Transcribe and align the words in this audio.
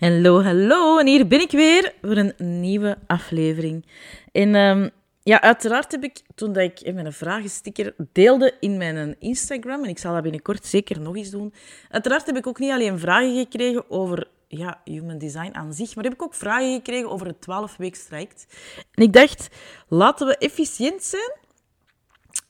Hallo, 0.00 0.42
hallo. 0.42 0.98
En 0.98 1.06
hier 1.06 1.26
ben 1.26 1.40
ik 1.40 1.50
weer 1.50 1.94
voor 2.02 2.16
een 2.16 2.60
nieuwe 2.60 2.98
aflevering. 3.06 3.86
En 4.32 4.54
ehm, 4.54 4.88
ja, 5.22 5.40
uiteraard 5.40 5.92
heb 5.92 6.04
ik, 6.04 6.20
toen 6.34 6.52
dat 6.52 6.62
ik 6.62 6.94
mijn 6.94 7.12
vragensticker 7.12 7.94
deelde 8.12 8.54
in 8.60 8.76
mijn 8.76 9.16
Instagram, 9.18 9.84
en 9.84 9.88
ik 9.88 9.98
zal 9.98 10.12
dat 10.12 10.22
binnenkort 10.22 10.66
zeker 10.66 11.00
nog 11.00 11.16
eens 11.16 11.30
doen, 11.30 11.54
uiteraard 11.88 12.26
heb 12.26 12.36
ik 12.36 12.46
ook 12.46 12.58
niet 12.58 12.70
alleen 12.70 12.98
vragen 12.98 13.38
gekregen 13.38 13.90
over 13.90 14.28
ja, 14.48 14.80
human 14.84 15.18
design 15.18 15.54
aan 15.54 15.74
zich, 15.74 15.94
maar 15.94 16.04
heb 16.04 16.12
ik 16.12 16.22
ook 16.22 16.34
vragen 16.34 16.74
gekregen 16.74 17.10
over 17.10 17.26
het 17.26 17.40
12 17.40 17.76
week 17.76 17.96
traject. 17.96 18.46
En 18.94 19.02
ik 19.02 19.12
dacht, 19.12 19.48
laten 19.88 20.26
we 20.26 20.36
efficiënt 20.36 21.02
zijn 21.02 21.32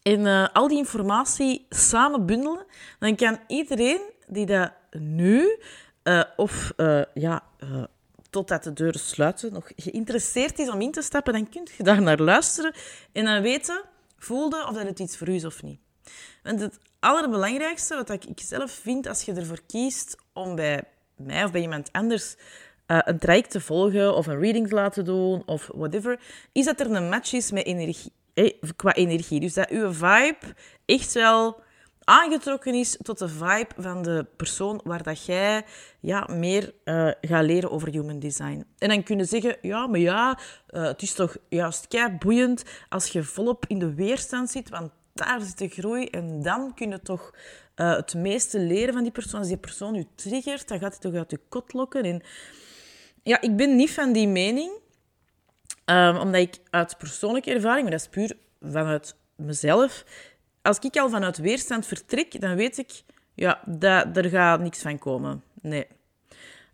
en 0.03 0.21
uh, 0.21 0.49
al 0.53 0.69
die 0.69 0.79
informatie 0.79 1.67
samen 1.69 2.27
bundelen. 2.27 2.67
Dan 2.99 3.17
kan 3.17 3.39
iedereen 3.47 4.01
die 4.27 4.47
dat 4.47 4.73
nu 4.91 5.59
uh, 6.05 6.23
of 6.37 6.73
uh, 6.77 7.03
ja, 7.15 7.43
uh, 7.65 7.85
totdat 8.31 8.65
de 8.65 8.73
deuren 8.73 9.01
sluiten, 9.01 9.53
nog 9.53 9.71
geïnteresseerd 9.77 10.59
is 10.59 10.71
om 10.71 10.81
in 10.81 10.93
te 10.93 11.03
stappen, 11.03 11.33
dan 11.33 11.49
kun 11.49 11.67
je 11.77 11.83
daar 11.83 12.03
naar 12.03 12.19
luisteren 12.19 12.75
en 13.13 13.25
dan 13.25 13.43
weten, 13.43 13.85
voelde 14.19 14.67
of 14.69 14.75
dat 14.75 14.87
het 14.87 14.99
iets 14.99 15.17
voor 15.17 15.29
u 15.29 15.35
is 15.35 15.45
of 15.45 15.63
niet. 15.63 15.81
Want 16.43 16.61
het 16.61 16.79
allerbelangrijkste, 17.01 17.95
wat 17.95 18.11
ik 18.11 18.23
zelf 18.35 18.71
vind 18.71 19.07
als 19.07 19.23
je 19.23 19.33
ervoor 19.33 19.61
kiest 19.67 20.17
om 20.33 20.55
bij 20.55 20.85
mij 21.17 21.45
of 21.45 21.53
bij 21.53 21.61
iemand 21.61 21.93
anders 21.93 22.37
een 22.87 23.19
traject 23.19 23.51
te 23.51 23.61
volgen 23.61 24.15
of 24.15 24.27
een 24.27 24.39
reading 24.39 24.69
te 24.69 24.75
laten 24.75 25.05
doen 25.05 25.43
of 25.47 25.71
whatever, 25.75 26.21
is 26.53 26.65
dat 26.65 26.81
er 26.81 26.91
een 26.91 27.09
match 27.09 27.33
is 27.33 27.51
met 27.51 27.65
energie, 27.65 28.13
eh, 28.35 28.53
qua 28.77 28.95
energie. 28.95 29.41
Dus 29.41 29.55
dat 29.55 29.69
uw 29.69 29.93
vibe 29.93 30.55
echt 30.85 31.13
wel 31.13 31.63
aangetrokken 32.11 32.75
is 32.75 32.97
tot 33.03 33.19
de 33.19 33.29
vibe 33.29 33.69
van 33.77 34.03
de 34.03 34.27
persoon 34.37 34.81
waar 34.85 35.03
dat 35.03 35.25
jij 35.25 35.65
ja, 36.01 36.29
meer 36.31 36.75
uh, 36.85 37.11
gaat 37.21 37.45
leren 37.45 37.71
over 37.71 37.89
human 37.89 38.19
design. 38.19 38.67
En 38.79 38.89
dan 38.89 39.03
kunnen 39.03 39.27
zeggen, 39.27 39.57
ja, 39.63 39.87
maar 39.87 40.01
ja, 40.01 40.39
uh, 40.71 40.83
het 40.83 41.03
is 41.03 41.13
toch 41.13 41.37
juist 41.49 41.89
kei 41.89 42.11
boeiend 42.19 42.65
als 42.89 43.07
je 43.07 43.23
volop 43.23 43.65
in 43.67 43.79
de 43.79 43.95
weerstand 43.95 44.51
zit, 44.51 44.69
want 44.69 44.91
daar 45.13 45.41
zit 45.41 45.59
de 45.59 45.69
groei 45.69 46.07
en 46.07 46.43
dan 46.43 46.75
kun 46.75 46.91
je 46.91 47.01
toch 47.01 47.35
uh, 47.77 47.97
het 47.97 48.15
meeste 48.15 48.59
leren 48.59 48.95
van 48.95 49.03
die 49.03 49.13
persoon. 49.13 49.39
Als 49.39 49.49
die 49.49 49.57
persoon 49.57 49.95
je 49.95 50.07
triggert, 50.15 50.69
dan 50.69 50.79
gaat 50.79 50.93
hij 50.93 51.01
toch 51.01 51.15
uit 51.15 51.31
je 51.31 51.41
kot 51.49 51.73
lokken. 51.73 52.03
En 52.03 52.23
ja, 53.23 53.41
ik 53.41 53.57
ben 53.57 53.77
niet 53.77 53.91
van 53.91 54.13
die 54.13 54.29
mening, 54.29 54.73
um, 55.85 56.17
omdat 56.17 56.41
ik 56.41 56.59
uit 56.71 56.99
persoonlijke 56.99 57.51
ervaring, 57.51 57.83
maar 57.83 57.99
dat 57.99 58.01
is 58.01 58.09
puur 58.09 58.37
vanuit 58.61 59.17
mezelf, 59.37 60.05
als 60.63 60.79
ik 60.79 60.97
al 60.97 61.09
vanuit 61.09 61.39
weerstand 61.39 61.87
vertrek, 61.87 62.41
dan 62.41 62.57
weet 62.57 62.79
ik, 62.79 63.03
ja, 63.35 63.63
dat, 63.67 64.17
er 64.17 64.29
gaat 64.29 64.61
niks 64.61 64.83
van 64.83 64.99
komen. 64.99 65.43
Nee. 65.61 65.87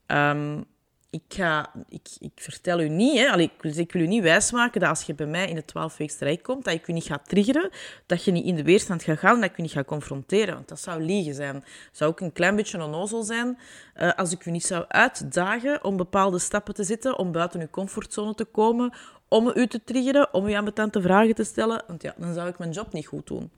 Um, 0.06 0.66
ik, 1.10 1.22
ga, 1.28 1.72
ik, 1.88 2.08
ik 2.18 2.32
vertel 2.34 2.80
u 2.80 2.88
niet, 2.88 3.18
hè, 3.18 3.30
allee, 3.30 3.50
ik, 3.60 3.92
wil 3.92 4.02
u 4.02 4.06
niet 4.06 4.22
wijsmaken 4.22 4.80
dat 4.80 4.88
als 4.88 5.02
je 5.02 5.14
bij 5.14 5.26
mij 5.26 5.48
in 5.48 5.54
de 5.54 5.64
12 5.64 5.98
rijk 6.18 6.42
komt, 6.42 6.64
dat 6.64 6.74
ik 6.74 6.88
u 6.88 6.92
niet 6.92 7.04
ga 7.04 7.18
triggeren, 7.18 7.70
dat 8.06 8.24
je 8.24 8.30
niet 8.30 8.44
in 8.44 8.56
de 8.56 8.62
weerstand 8.62 9.02
gaat 9.02 9.18
gaan, 9.18 9.40
dat 9.40 9.50
ik 9.50 9.58
u 9.58 9.62
niet 9.62 9.72
ga 9.72 9.84
confronteren. 9.84 10.54
Want 10.54 10.68
dat 10.68 10.80
zou 10.80 11.02
liegen 11.02 11.34
zijn. 11.34 11.54
Dat 11.54 11.64
zou 11.92 12.10
ook 12.10 12.20
een 12.20 12.32
klein 12.32 12.56
beetje 12.56 12.82
onnozel 12.82 13.22
zijn 13.22 13.58
uh, 13.96 14.12
als 14.12 14.32
ik 14.32 14.46
u 14.46 14.50
niet 14.50 14.66
zou 14.66 14.84
uitdagen 14.88 15.84
om 15.84 15.96
bepaalde 15.96 16.38
stappen 16.38 16.74
te 16.74 16.84
zetten, 16.84 17.18
om 17.18 17.32
buiten 17.32 17.60
uw 17.60 17.70
comfortzone 17.70 18.34
te 18.34 18.44
komen, 18.44 18.92
om 19.28 19.52
u 19.54 19.66
te 19.66 19.84
triggeren, 19.84 20.34
om 20.34 20.46
u 20.46 20.54
ambetante 20.54 21.00
vragen 21.00 21.34
te 21.34 21.44
stellen. 21.44 21.82
Want 21.86 22.02
ja, 22.02 22.14
dan 22.16 22.34
zou 22.34 22.48
ik 22.48 22.58
mijn 22.58 22.70
job 22.70 22.92
niet 22.92 23.06
goed 23.06 23.26
doen. 23.26 23.50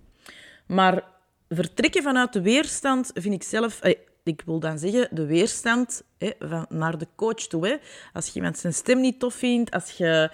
Maar 0.69 1.05
vertrekken 1.49 2.03
vanuit 2.03 2.33
de 2.33 2.43
weerstand 2.43 3.11
vind 3.15 3.35
ik 3.35 3.43
zelf... 3.43 3.81
Eh, 3.81 3.95
ik 4.23 4.43
wil 4.47 4.61
dan 4.61 4.79
zeggen, 4.79 5.09
de 5.11 5.27
weerstand 5.27 6.03
van, 6.39 6.67
naar 6.69 6.99
de 6.99 7.07
coach 7.17 7.47
toe. 7.47 7.67
Hè. 7.67 7.77
Als 8.13 8.27
je 8.27 8.35
iemand 8.35 8.59
zijn 8.59 8.75
stem 8.75 9.01
niet 9.01 9.19
tof 9.19 9.35
vindt, 9.35 9.71
als 9.71 9.91
je 9.91 10.31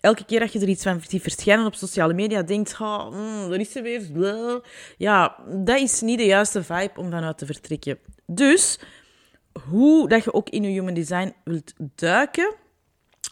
elke 0.00 0.24
keer 0.24 0.40
dat 0.40 0.52
je 0.52 0.60
er 0.60 0.68
iets 0.68 0.82
van 0.82 1.00
ziet 1.08 1.22
verschijnen 1.22 1.66
op 1.66 1.74
sociale 1.74 2.14
media, 2.14 2.42
denkt, 2.42 2.76
oh, 2.80 3.10
mm, 3.10 3.52
er 3.52 3.60
is 3.60 3.74
er 3.74 3.82
weer... 3.82 4.60
Ja, 4.96 5.36
dat 5.46 5.80
is 5.80 6.00
niet 6.00 6.18
de 6.18 6.24
juiste 6.24 6.62
vibe 6.62 6.92
om 6.96 7.10
vanuit 7.10 7.38
te 7.38 7.46
vertrekken. 7.46 7.98
Dus, 8.26 8.80
hoe 9.68 10.08
dat 10.08 10.24
je 10.24 10.32
ook 10.32 10.48
in 10.48 10.62
je 10.62 10.68
human 10.68 10.94
design 10.94 11.34
wilt 11.44 11.72
duiken 11.94 12.54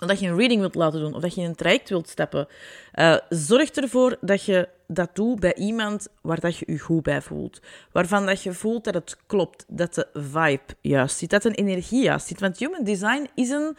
dat 0.06 0.20
je 0.20 0.26
een 0.26 0.36
reading 0.36 0.60
wilt 0.60 0.74
laten 0.74 1.00
doen, 1.00 1.14
of 1.14 1.20
dat 1.20 1.34
je 1.34 1.42
een 1.42 1.54
traject 1.54 1.88
wilt 1.88 2.08
stappen, 2.08 2.48
uh, 2.94 3.16
zorg 3.28 3.70
ervoor 3.70 4.16
dat 4.20 4.44
je 4.44 4.68
dat 4.86 5.10
doet 5.12 5.40
bij 5.40 5.54
iemand 5.54 6.08
waar 6.20 6.40
dat 6.40 6.56
je 6.56 6.72
je 6.72 6.78
goed 6.78 7.02
bij 7.02 7.22
voelt. 7.22 7.60
Waarvan 7.92 8.26
dat 8.26 8.42
je 8.42 8.52
voelt 8.52 8.84
dat 8.84 8.94
het 8.94 9.16
klopt, 9.26 9.64
dat 9.68 9.94
de 9.94 10.06
vibe 10.12 10.74
juist 10.80 11.16
zit, 11.16 11.30
dat 11.30 11.44
een 11.44 11.54
energie 11.54 12.02
juist 12.02 12.26
zit. 12.26 12.40
Want 12.40 12.58
human 12.58 12.84
design 12.84 13.28
is 13.34 13.50
een... 13.50 13.76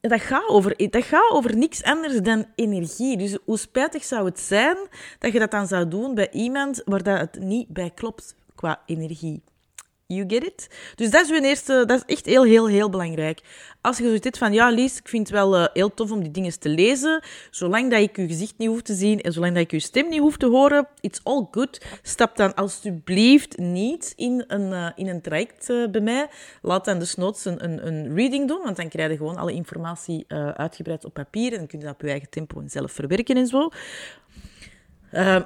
Dat 0.00 0.20
gaat, 0.20 0.48
over, 0.48 0.90
dat 0.90 1.04
gaat 1.04 1.30
over 1.30 1.56
niks 1.56 1.82
anders 1.82 2.20
dan 2.20 2.46
energie. 2.54 3.16
Dus 3.16 3.38
hoe 3.44 3.58
spijtig 3.58 4.04
zou 4.04 4.24
het 4.24 4.40
zijn 4.40 4.76
dat 5.18 5.32
je 5.32 5.38
dat 5.38 5.50
dan 5.50 5.66
zou 5.66 5.88
doen 5.88 6.14
bij 6.14 6.30
iemand 6.30 6.82
waar 6.84 7.02
dat 7.02 7.18
het 7.18 7.38
niet 7.38 7.68
bij 7.68 7.90
klopt 7.90 8.34
qua 8.54 8.82
energie. 8.86 9.42
You 10.06 10.24
get 10.28 10.44
it? 10.44 10.68
Dus 10.94 11.10
dat 11.10 11.24
is 11.24 11.30
uw 11.30 11.42
eerste, 11.42 11.84
dat 11.86 12.04
is 12.06 12.14
echt 12.14 12.26
heel, 12.26 12.44
heel, 12.44 12.68
heel 12.68 12.90
belangrijk. 12.90 13.40
Als 13.80 13.98
je 13.98 14.04
zoiets 14.04 14.24
hebt 14.24 14.38
van, 14.38 14.52
ja 14.52 14.70
Lies, 14.70 14.98
ik 14.98 15.08
vind 15.08 15.28
het 15.28 15.36
wel 15.36 15.58
uh, 15.58 15.66
heel 15.72 15.94
tof 15.94 16.10
om 16.10 16.22
die 16.22 16.30
dingen 16.30 16.58
te 16.58 16.68
lezen, 16.68 17.22
zolang 17.50 17.90
dat 17.90 18.00
ik 18.00 18.16
je 18.16 18.26
gezicht 18.26 18.54
niet 18.56 18.68
hoef 18.68 18.82
te 18.82 18.94
zien 18.94 19.20
en 19.20 19.32
zolang 19.32 19.54
dat 19.54 19.62
ik 19.62 19.70
je 19.70 19.80
stem 19.80 20.08
niet 20.08 20.20
hoef 20.20 20.36
te 20.36 20.46
horen, 20.46 20.88
it's 21.00 21.20
all 21.22 21.46
good. 21.50 21.84
Stap 22.02 22.36
dan 22.36 22.54
alsjeblieft 22.54 23.58
niet 23.58 24.12
in 24.16 24.44
een, 24.46 24.70
uh, 24.70 24.90
in 24.94 25.08
een 25.08 25.20
traject 25.20 25.68
uh, 25.68 25.88
bij 25.90 26.00
mij. 26.00 26.28
Laat 26.62 26.84
dan 26.84 27.00
een, 27.00 27.64
een, 27.64 27.86
een 27.86 28.14
reading 28.14 28.48
doen, 28.48 28.60
want 28.62 28.76
dan 28.76 28.88
krijg 28.88 29.10
je 29.10 29.16
gewoon 29.16 29.36
alle 29.36 29.52
informatie 29.52 30.24
uitgebreid 30.56 31.04
op 31.04 31.12
papier 31.12 31.52
en 31.52 31.58
dan 31.58 31.66
kun 31.66 31.78
je 31.78 31.84
dat 31.84 31.94
op 31.94 32.00
je 32.00 32.08
eigen 32.10 32.30
tempo 32.30 32.60
en 32.60 32.70
zelf 32.70 32.92
verwerken 32.92 33.36
en 33.36 33.46
zo. 33.46 33.68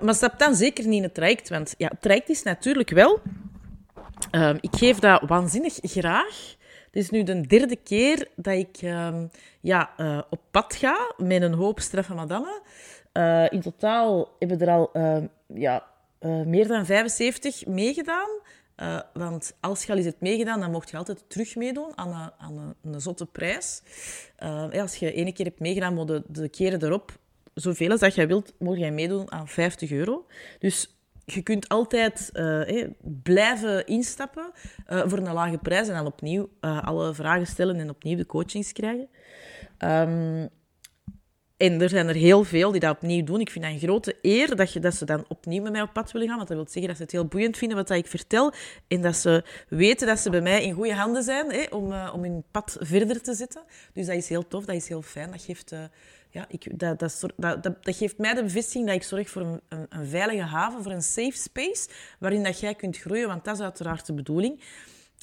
maar 0.03 0.15
stap 0.15 0.39
dan 0.39 0.55
zeker 0.55 0.87
niet 0.87 0.97
in 0.97 1.03
het 1.03 1.15
traject, 1.15 1.49
want 1.49 1.75
ja, 1.77 1.89
het 1.89 2.03
traject 2.03 2.29
is 2.29 2.43
natuurlijk 2.43 2.91
wel 2.91 3.21
Um, 4.31 4.59
ik 4.61 4.77
geef 4.77 4.99
dat 4.99 5.23
waanzinnig 5.27 5.79
graag. 5.83 6.57
Het 6.85 6.97
is 6.97 7.11
nu 7.11 7.23
de 7.23 7.41
derde 7.41 7.77
keer 7.77 8.29
dat 8.37 8.55
ik 8.55 8.83
um, 8.83 9.31
ja, 9.61 9.91
uh, 9.97 10.21
op 10.31 10.41
pad 10.51 10.75
ga 10.75 11.15
met 11.17 11.43
een 11.43 11.53
hoop 11.53 11.81
straffe 11.81 12.15
madammen. 12.15 12.61
Uh, 13.13 13.53
in 13.53 13.61
totaal 13.61 14.29
hebben 14.39 14.61
er 14.61 14.71
al 14.71 14.91
uh, 14.93 15.25
ja, 15.47 15.87
meer 16.45 16.69
dan 16.69 16.87
75 16.87 17.67
meegedaan. 17.67 18.29
want 19.13 19.55
als 19.61 19.85
je 19.85 19.91
al 19.91 19.97
eens 19.97 20.07
hebt 20.07 20.21
meegedaan, 20.21 20.61
dan 20.61 20.71
mocht 20.71 20.91
je 20.91 20.97
altijd 20.97 21.25
terug 21.29 21.57
meedoen 21.57 21.93
aan 21.95 22.09
een, 22.09 22.31
aan 22.39 22.75
een, 22.83 23.01
zotte 23.01 23.27
prijs. 23.27 23.83
als 24.73 24.97
je 24.97 25.13
ene 25.13 25.33
keer 25.33 25.47
hebt 25.47 25.61
meegedaan, 25.61 25.95
moet 25.95 26.09
de, 26.09 26.23
de 26.27 26.49
keren 26.49 26.83
erop, 26.85 27.19
zoveel 27.55 27.91
als 27.91 28.01
dat 28.01 28.15
jij 28.15 28.27
wilt, 28.27 28.55
mag 28.59 28.77
jij 28.77 28.91
meedoen 28.91 29.33
aan 29.33 29.49
50 29.49 29.91
euro. 29.91 30.27
Dus 30.59 30.98
je 31.33 31.43
kunt 31.43 31.69
altijd 31.69 32.31
uh, 32.33 32.87
blijven 33.23 33.87
instappen 33.87 34.53
uh, 34.89 35.03
voor 35.07 35.19
een 35.19 35.33
lage 35.33 35.59
prijs 35.59 35.89
en 35.89 35.95
dan 35.95 36.07
opnieuw 36.07 36.49
uh, 36.61 36.85
alle 36.85 37.15
vragen 37.15 37.47
stellen 37.47 37.81
en 37.81 37.91
opnieuw 37.91 38.17
de 38.17 38.27
coachings 38.27 38.73
krijgen. 38.73 39.09
Um, 39.79 40.49
en 41.57 41.81
er 41.81 41.89
zijn 41.89 42.09
er 42.09 42.15
heel 42.15 42.45
veel 42.45 42.71
die 42.71 42.81
dat 42.81 42.95
opnieuw 42.95 43.25
doen. 43.25 43.41
Ik 43.41 43.51
vind 43.51 43.65
dat 43.65 43.73
een 43.73 43.81
grote 43.81 44.17
eer 44.23 44.57
dat, 44.57 44.73
je, 44.73 44.81
dat 44.81 44.95
ze 44.95 45.05
dan 45.05 45.25
opnieuw 45.29 45.63
met 45.63 45.73
mij 45.73 45.83
op 45.83 45.93
pad 45.93 46.13
willen 46.13 46.29
gaan. 46.29 46.37
Want 46.37 46.49
dat 46.49 46.57
wil 46.57 46.67
zeggen 46.67 46.87
dat 46.87 46.97
ze 46.97 47.03
het 47.03 47.13
heel 47.13 47.27
boeiend 47.27 47.57
vinden 47.57 47.77
wat 47.77 47.91
ik 47.91 48.07
vertel. 48.07 48.53
En 48.89 49.03
dat 49.03 49.17
ze 49.17 49.45
weten 49.69 50.07
dat 50.07 50.19
ze 50.19 50.31
bij 50.31 50.41
mij 50.41 50.63
in 50.63 50.73
goede 50.73 50.95
handen 50.95 51.23
zijn 51.23 51.73
om, 51.73 51.93
om 51.93 52.23
hun 52.23 52.45
pad 52.51 52.77
verder 52.81 53.23
te 53.23 53.35
zetten. 53.35 53.63
Dus 53.93 54.07
dat 54.07 54.17
is 54.17 54.29
heel 54.29 54.49
tof, 54.49 54.65
dat 54.65 54.75
is 54.75 54.89
heel 54.89 55.03
fijn. 55.03 55.31
Dat 55.31 55.43
geeft 55.43 55.75
ja, 56.31 56.45
ik, 56.49 56.79
dat, 56.79 56.99
dat, 56.99 57.25
dat, 57.37 57.63
dat, 57.63 57.77
geeft 57.83 58.19
mij 58.19 58.35
de 58.35 58.43
bevestiging 58.43 58.87
dat 58.87 58.95
ik 58.95 59.03
zorg 59.03 59.31
voor 59.31 59.43
een, 59.43 59.61
een, 59.69 59.87
een, 59.89 60.07
veilige 60.07 60.43
haven, 60.43 60.83
voor 60.83 60.93
een 60.93 61.03
safe 61.03 61.37
space, 61.37 61.89
waarin 62.19 62.43
dat 62.43 62.61
jij 62.61 62.75
kunt 62.75 62.97
groeien, 62.97 63.29
want 63.29 63.45
dat 63.45 63.55
is 63.55 63.63
uiteraard 63.63 64.07
de 64.07 64.13
bedoeling. 64.13 64.61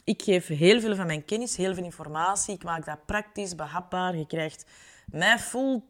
Ik 0.05 0.21
geef 0.21 0.47
heel 0.47 0.79
veel 0.79 0.95
van 0.95 1.05
mijn 1.05 1.25
kennis, 1.25 1.57
heel 1.57 1.73
veel 1.73 1.83
informatie. 1.83 2.53
Ik 2.53 2.63
maak 2.63 2.85
dat 2.85 3.05
praktisch, 3.05 3.55
behapbaar. 3.55 4.17
Je 4.17 4.27
krijgt 4.27 4.65
mij 5.05 5.39
full, 5.39 5.81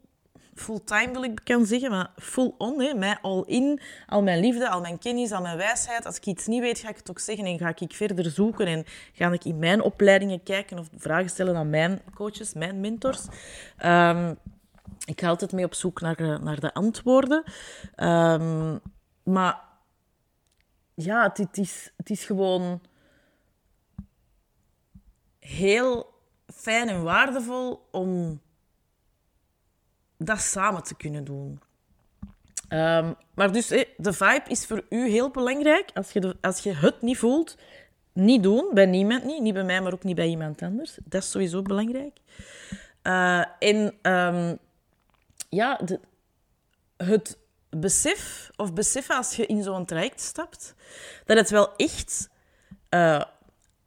fulltime, 0.54 1.12
wil 1.12 1.24
ik 1.24 1.42
kan 1.44 1.66
zeggen, 1.66 1.90
maar 1.90 2.12
full 2.18 2.54
on. 2.58 2.82
Hè. 2.82 2.94
Mij 2.94 3.18
all 3.22 3.44
in. 3.46 3.80
Al 4.08 4.24
mijn 4.24 4.40
liefde, 4.40 4.70
al 4.70 4.82
mijn 4.82 4.98
kennis, 4.98 5.32
al 5.32 5.42
mijn 5.42 5.58
wijsheid. 5.58 6.06
Als 6.06 6.18
ik 6.18 6.26
iets 6.26 6.48
niet 6.48 6.62
weet, 6.62 6.80
ga 6.80 6.90
ik 6.90 6.98
het 6.98 7.10
ook 7.10 7.20
zeggen 7.20 7.46
en 7.46 7.58
ga 7.58 7.74
ik 7.80 7.94
verder 7.94 8.32
zoeken. 8.32 8.68
En 8.68 8.86
ga 9.14 9.32
ik 9.32 9.46
in 9.46 9.60
mijn 9.60 9.82
opleidingen 9.82 10.44
kijken 10.44 10.80
of 10.80 10.88
vragen 10.98 11.30
stellen 11.30 11.56
aan 11.56 11.70
mijn 11.70 12.02
coaches, 12.14 12.54
mijn 12.54 12.80
mentors. 12.80 13.26
Um, 13.86 14.38
ik 15.06 15.22
ga 15.22 15.28
altijd 15.28 15.52
mee 15.52 15.66
op 15.66 15.74
zoek 15.74 16.02
naar, 16.02 16.16
de, 16.16 16.40
naar 16.42 16.60
de 16.60 16.74
antwoorden. 16.74 17.44
Um, 17.96 18.80
maar 19.24 19.60
ja, 20.94 21.32
het, 21.34 21.58
is, 21.58 21.94
het 21.98 22.10
is 22.10 22.26
gewoon 22.26 22.82
heel 25.40 26.14
fijn 26.54 26.90
en 26.90 27.04
waardevol 27.04 27.88
om 27.92 28.42
dat 30.18 30.40
samen 30.40 30.84
te 30.84 30.96
kunnen 30.96 31.24
doen. 31.24 31.62
Um, 32.70 33.16
maar 33.34 33.52
dus, 33.52 33.68
de 33.98 34.14
vibe 34.14 34.44
is 34.48 34.66
voor 34.66 34.86
u 34.90 35.10
heel 35.10 35.32
belangrijk. 35.32 35.92
Als 35.94 36.12
je, 36.12 36.36
als 36.42 36.60
je 36.60 36.74
het 36.74 37.02
niet 37.02 37.18
voelt, 37.18 37.58
niet 38.14 38.44
doen, 38.44 38.70
bij 38.74 38.86
niemand 38.86 39.24
niet. 39.24 39.42
Niet 39.42 39.54
bij 39.54 39.64
mij, 39.64 39.82
maar 39.82 39.94
ook 39.94 40.04
niet 40.04 40.16
bij 40.16 40.28
iemand 40.28 40.62
anders. 40.62 40.98
Dat 41.04 41.24
is 41.24 41.32
sowieso 41.32 41.62
belangrijk. 41.62 42.18
Uh, 43.04 43.46
en 43.60 43.96
um, 44.02 44.58
ja, 45.50 45.80
het 46.98 47.38
besef, 47.70 48.50
of 48.56 48.74
beseffen 48.74 49.16
als 49.16 49.36
je 49.36 49.46
in 49.46 49.64
zo'n 49.64 49.86
traject 49.86 50.22
stapt, 50.22 50.76
dat 51.26 51.38
het 51.38 51.50
wel 51.50 51.76
echt 51.76 52.30
uh, 52.90 53.24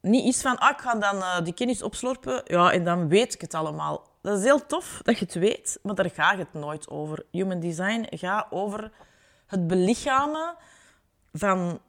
niet 0.01 0.25
is 0.35 0.41
van, 0.41 0.59
ah, 0.59 0.71
ik 0.71 0.79
ga 0.79 0.95
dan 0.95 1.17
uh, 1.17 1.41
die 1.43 1.55
kennis 1.55 1.83
opslorpen, 1.83 2.43
ja, 2.45 2.73
en 2.73 2.85
dan 2.85 3.09
weet 3.09 3.35
ik 3.35 3.41
het 3.41 3.55
allemaal. 3.55 4.07
Dat 4.23 4.39
is 4.39 4.45
heel 4.45 4.67
tof 4.67 5.01
dat 5.03 5.19
je 5.19 5.25
het 5.25 5.35
weet, 5.35 5.79
maar 5.83 5.95
daar 5.95 6.11
gaat 6.11 6.39
het 6.39 6.53
nooit 6.53 6.89
over. 6.89 7.25
Human 7.31 7.61
design 7.61 8.07
gaat 8.11 8.47
over 8.51 8.93
het 9.47 9.67
belichamen 9.67 10.57
van 11.33 11.81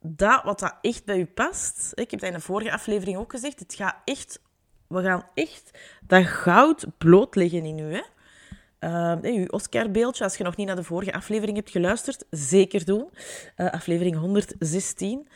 dat 0.00 0.42
wat 0.42 0.58
dat 0.58 0.76
echt 0.80 1.04
bij 1.04 1.18
u 1.18 1.26
past. 1.26 1.92
Ik 1.94 2.10
heb 2.10 2.20
dat 2.20 2.28
in 2.28 2.34
de 2.34 2.42
vorige 2.42 2.72
aflevering 2.72 3.16
ook 3.18 3.30
gezegd. 3.30 3.58
Het 3.58 3.74
gaat 3.74 3.96
echt, 4.04 4.40
we 4.86 5.02
gaan 5.02 5.24
echt 5.34 5.78
dat 6.00 6.26
goud 6.26 6.86
blootleggen 6.98 7.64
in 7.64 7.78
u. 7.78 7.94
Hè? 7.94 8.02
Uh, 8.80 9.16
uw 9.22 9.46
Oscar-beeldje, 9.46 10.24
als 10.24 10.36
je 10.36 10.44
nog 10.44 10.56
niet 10.56 10.66
naar 10.66 10.76
de 10.76 10.82
vorige 10.82 11.12
aflevering 11.12 11.56
hebt 11.56 11.70
geluisterd, 11.70 12.24
zeker 12.30 12.84
doen. 12.84 13.08
Uh, 13.56 13.70
aflevering 13.70 14.16
116. 14.16 15.18
Um, 15.18 15.26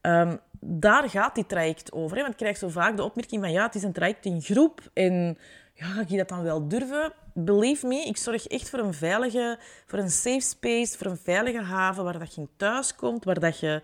ehm, 0.00 0.36
daar 0.60 1.10
gaat 1.10 1.34
die 1.34 1.46
traject 1.46 1.92
over. 1.92 2.16
Hè? 2.16 2.22
Want 2.22 2.34
ik 2.34 2.40
krijg 2.40 2.56
zo 2.56 2.68
vaak 2.68 2.96
de 2.96 3.02
opmerking 3.04 3.42
van 3.42 3.52
ja, 3.52 3.62
het 3.66 3.74
is 3.74 3.82
een 3.82 3.92
traject 3.92 4.24
in 4.24 4.42
groep. 4.42 4.80
En 4.94 5.38
ja, 5.74 5.86
ga 5.86 6.00
ik 6.00 6.16
dat 6.16 6.28
dan 6.28 6.42
wel 6.42 6.68
durven? 6.68 7.12
Believe 7.34 7.86
me, 7.86 8.04
ik 8.04 8.16
zorg 8.16 8.46
echt 8.46 8.70
voor 8.70 8.78
een 8.78 8.94
veilige, 8.94 9.58
voor 9.86 9.98
een 9.98 10.10
safe 10.10 10.40
space, 10.40 10.98
voor 10.98 11.06
een 11.06 11.20
veilige 11.22 11.60
haven 11.60 12.04
waar 12.04 12.18
dat 12.18 12.34
je 12.34 12.48
thuis 12.56 12.94
komt, 12.94 13.24
waar 13.24 13.40
dat 13.40 13.58
je 13.58 13.82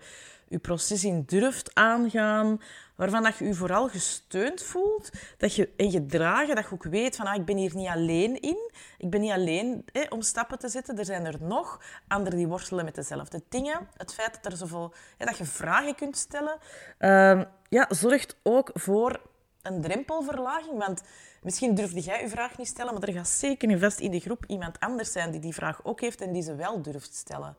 je 0.49 0.59
proces 0.59 1.03
in 1.03 1.23
durft 1.25 1.75
aangaan, 1.75 2.61
waarvan 2.95 3.23
dat 3.23 3.37
je 3.37 3.45
je 3.45 3.53
vooral 3.53 3.87
gesteund 3.87 4.61
voelt, 4.61 5.09
dat 5.37 5.55
je 5.55 5.69
en 5.77 5.91
gedragen, 5.91 6.55
dat 6.55 6.63
je 6.63 6.73
ook 6.73 6.83
weet 6.83 7.15
van 7.15 7.25
ah, 7.25 7.35
ik 7.35 7.45
ben 7.45 7.57
hier 7.57 7.75
niet 7.75 7.87
alleen 7.87 8.41
in, 8.41 8.71
ik 8.97 9.09
ben 9.09 9.21
niet 9.21 9.31
alleen 9.31 9.85
hè, 9.91 10.03
om 10.09 10.21
stappen 10.21 10.59
te 10.59 10.69
zetten, 10.69 10.97
er 10.97 11.05
zijn 11.05 11.25
er 11.25 11.37
nog 11.39 11.81
anderen 12.07 12.37
die 12.37 12.47
worstelen 12.47 12.85
met 12.85 12.95
dezelfde 12.95 13.41
dingen. 13.49 13.87
Het 13.97 14.13
feit 14.13 14.39
dat, 14.41 14.51
er 14.51 14.57
zoveel, 14.57 14.93
hè, 15.17 15.25
dat 15.25 15.37
je 15.37 15.45
vragen 15.45 15.95
kunt 15.95 16.17
stellen, 16.17 16.57
uh, 16.99 17.41
ja, 17.69 17.85
zorgt 17.89 18.35
ook 18.43 18.69
voor 18.73 19.21
een 19.61 19.81
drempelverlaging, 19.81 20.77
want 20.77 21.01
Misschien 21.41 21.75
durfde 21.75 21.99
jij 21.99 22.21
je 22.21 22.29
vraag 22.29 22.57
niet 22.57 22.67
stellen, 22.67 22.93
maar 22.93 23.03
er 23.03 23.13
gaat 23.13 23.27
zeker 23.27 23.69
en 23.69 23.79
vast 23.79 23.99
in 23.99 24.11
de 24.11 24.19
groep 24.19 24.45
iemand 24.47 24.79
anders 24.79 25.11
zijn 25.11 25.31
die 25.31 25.39
die 25.39 25.53
vraag 25.53 25.79
ook 25.83 26.01
heeft 26.01 26.21
en 26.21 26.33
die 26.33 26.43
ze 26.43 26.55
wel 26.55 26.81
durft 26.81 27.15
stellen. 27.15 27.55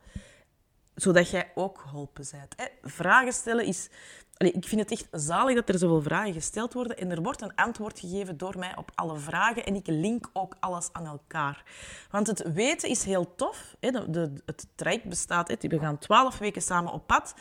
Zodat 1.01 1.31
jij 1.31 1.51
ook 1.55 1.79
geholpen 1.79 2.25
bent. 2.31 2.71
Vragen 2.83 3.33
stellen 3.33 3.65
is... 3.65 3.89
ik 4.37 4.67
vind 4.67 4.81
het 4.81 4.91
echt 4.91 5.09
zalig 5.11 5.55
dat 5.55 5.69
er 5.69 5.79
zoveel 5.79 6.03
vragen 6.03 6.33
gesteld 6.33 6.73
worden 6.73 6.97
en 6.97 7.11
er 7.11 7.23
wordt 7.23 7.41
een 7.41 7.55
antwoord 7.55 8.01
gegeven 8.01 8.37
door 8.37 8.59
mij 8.59 8.77
op 8.77 8.91
alle 8.95 9.19
vragen 9.19 9.65
en 9.65 9.75
ik 9.75 9.87
link 9.87 10.31
ook 10.33 10.57
alles 10.61 10.89
aan 10.93 11.07
elkaar. 11.07 11.65
Want 12.11 12.27
het 12.27 12.53
weten 12.53 12.89
is 12.89 13.05
heel 13.05 13.35
tof. 13.35 13.77
De, 13.81 14.11
de, 14.11 14.33
het 14.47 14.67
traject 14.75 15.05
bestaat... 15.05 15.49
We 15.61 15.79
gaan 15.79 15.99
twaalf 15.99 16.39
weken 16.39 16.63
samen 16.63 16.93
op 16.93 17.07
pad. 17.07 17.35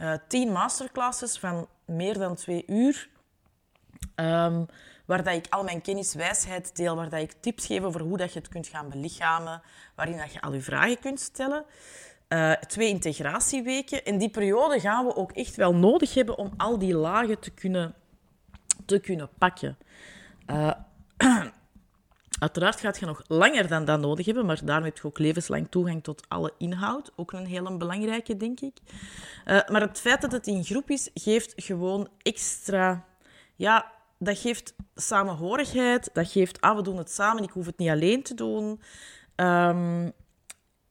Uh, 0.00 0.14
tien 0.28 0.52
masterclasses 0.52 1.38
van 1.38 1.68
meer 1.86 2.18
dan 2.18 2.34
twee 2.34 2.64
uur. 2.66 3.08
Um, 4.16 4.66
waar 5.04 5.24
dat 5.24 5.34
ik 5.34 5.46
al 5.50 5.64
mijn 5.64 5.82
kennis, 5.82 6.14
wijsheid 6.14 6.76
deel, 6.76 6.96
waar 6.96 7.08
dat 7.08 7.20
ik 7.20 7.32
tips 7.40 7.66
geef 7.66 7.82
over 7.82 8.00
hoe 8.00 8.16
dat 8.16 8.32
je 8.32 8.38
het 8.38 8.48
kunt 8.48 8.66
gaan 8.66 8.88
belichamen, 8.88 9.62
waarin 9.94 10.18
dat 10.18 10.32
je 10.32 10.40
al 10.40 10.52
je 10.52 10.60
vragen 10.60 10.98
kunt 10.98 11.20
stellen. 11.20 11.64
Uh, 12.28 12.52
twee 12.52 12.88
integratieweken. 12.88 14.04
In 14.04 14.18
die 14.18 14.30
periode 14.30 14.80
gaan 14.80 15.06
we 15.06 15.16
ook 15.16 15.32
echt 15.32 15.56
wel 15.56 15.74
nodig 15.74 16.14
hebben 16.14 16.38
om 16.38 16.52
al 16.56 16.78
die 16.78 16.94
lagen 16.94 17.38
te 17.38 17.50
kunnen, 17.50 17.94
te 18.86 18.98
kunnen 18.98 19.28
pakken. 19.38 19.78
Uh, 20.50 20.70
uiteraard 22.38 22.80
gaat 22.80 22.98
je 22.98 23.06
nog 23.06 23.22
langer 23.26 23.68
dan 23.68 23.84
dat 23.84 24.00
nodig 24.00 24.26
hebben, 24.26 24.46
maar 24.46 24.64
daarmee 24.64 24.88
heb 24.88 24.98
je 24.98 25.04
ook 25.04 25.18
levenslang 25.18 25.66
toegang 25.70 26.02
tot 26.02 26.28
alle 26.28 26.52
inhoud. 26.58 27.12
Ook 27.16 27.32
een 27.32 27.46
hele 27.46 27.76
belangrijke, 27.76 28.36
denk 28.36 28.60
ik. 28.60 28.76
Uh, 28.84 29.60
maar 29.68 29.80
het 29.80 30.00
feit 30.00 30.20
dat 30.20 30.32
het 30.32 30.46
in 30.46 30.64
groep 30.64 30.90
is, 30.90 31.10
geeft 31.14 31.52
gewoon 31.56 32.08
extra 32.22 33.04
ja, 33.56 33.92
dat 34.18 34.38
geeft 34.38 34.74
samenhorigheid. 34.94 36.10
Dat 36.12 36.30
geeft, 36.30 36.60
ah, 36.60 36.76
we 36.76 36.82
doen 36.82 36.96
het 36.96 37.10
samen, 37.10 37.42
ik 37.42 37.50
hoef 37.50 37.66
het 37.66 37.78
niet 37.78 37.88
alleen 37.88 38.22
te 38.22 38.34
doen. 38.34 38.80
Um, 39.36 40.12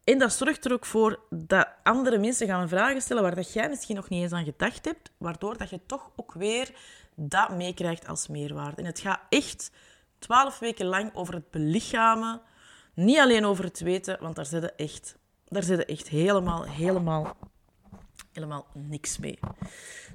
en 0.04 0.20
dat 0.20 0.34
zorgt 0.34 0.66
er 0.66 0.74
ook 0.74 0.86
voor 0.86 1.20
dat 1.30 1.68
andere 1.84 2.18
mensen 2.18 2.48
gaan 2.48 2.70
vragen 2.70 3.02
stellen 3.02 3.24
waar 3.24 3.36
dat 3.36 3.54
jij 3.54 3.70
misschien 3.70 3.96
nog 3.96 4.10
niet 4.10 4.22
eens 4.22 4.32
aan 4.32 4.44
gedacht 4.44 4.86
hebt, 4.86 5.12
waardoor 5.18 5.58
dat 5.58 5.70
je 5.70 5.80
toch 5.86 6.12
ook 6.16 6.34
weer 6.34 6.72
dat 7.16 7.50
meekrijgt 7.50 8.08
als 8.08 8.28
meerwaarde. 8.28 8.82
En 8.82 8.86
het 8.86 9.00
gaat 9.00 9.22
echt 9.30 9.72
twaalf 10.20 10.60
weken 10.60 10.86
lang 10.86 11.16
over 11.16 11.34
het 11.34 11.52
belichamen, 11.52 12.42
niet 12.94 13.20
alleen 13.20 13.46
over 13.46 13.64
het 13.64 13.80
weten, 13.80 14.18
want 14.22 14.36
daar 14.36 14.46
zitten 14.46 14.78
echt, 14.78 15.16
daar 15.48 15.64
zitten 15.64 15.88
echt 15.88 16.08
helemaal, 16.08 16.64
helemaal, 16.64 17.36
helemaal 18.34 18.68
niks 18.74 19.18
mee. 19.18 19.40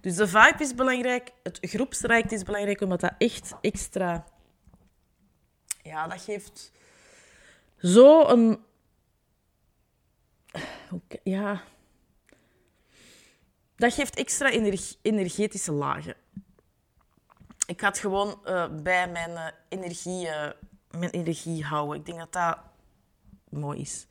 Dus 0.00 0.17
de 0.17 0.26
vibe 0.26 0.56
is 0.58 0.75
belangrijk, 0.75 1.32
het 1.43 1.58
groepsrijk 1.61 2.31
is 2.31 2.43
belangrijk, 2.43 2.81
omdat 2.81 3.00
dat 3.00 3.14
echt 3.19 3.55
extra... 3.61 4.25
Ja, 5.82 6.06
dat 6.06 6.20
geeft 6.20 6.73
zo 7.79 8.29
een... 8.29 8.67
Ja... 11.23 11.62
Dat 13.79 13.95
geeft 13.95 14.17
extra 14.17 14.50
energetische 15.03 15.73
lagen. 15.73 16.15
Ik 17.67 17.81
ga 17.81 17.89
het 17.89 17.99
gewoon 17.99 18.41
uh, 18.45 18.67
bij 18.83 19.09
mijn, 19.09 19.31
uh, 19.31 19.47
energie, 19.69 20.27
uh, 20.27 20.49
mijn 20.91 21.11
energie 21.11 21.65
houden. 21.65 21.99
Ik 21.99 22.06
denk 22.06 22.19
dat 22.19 22.33
dat 22.33 22.59
mooi 23.50 23.81
is. 23.81 24.06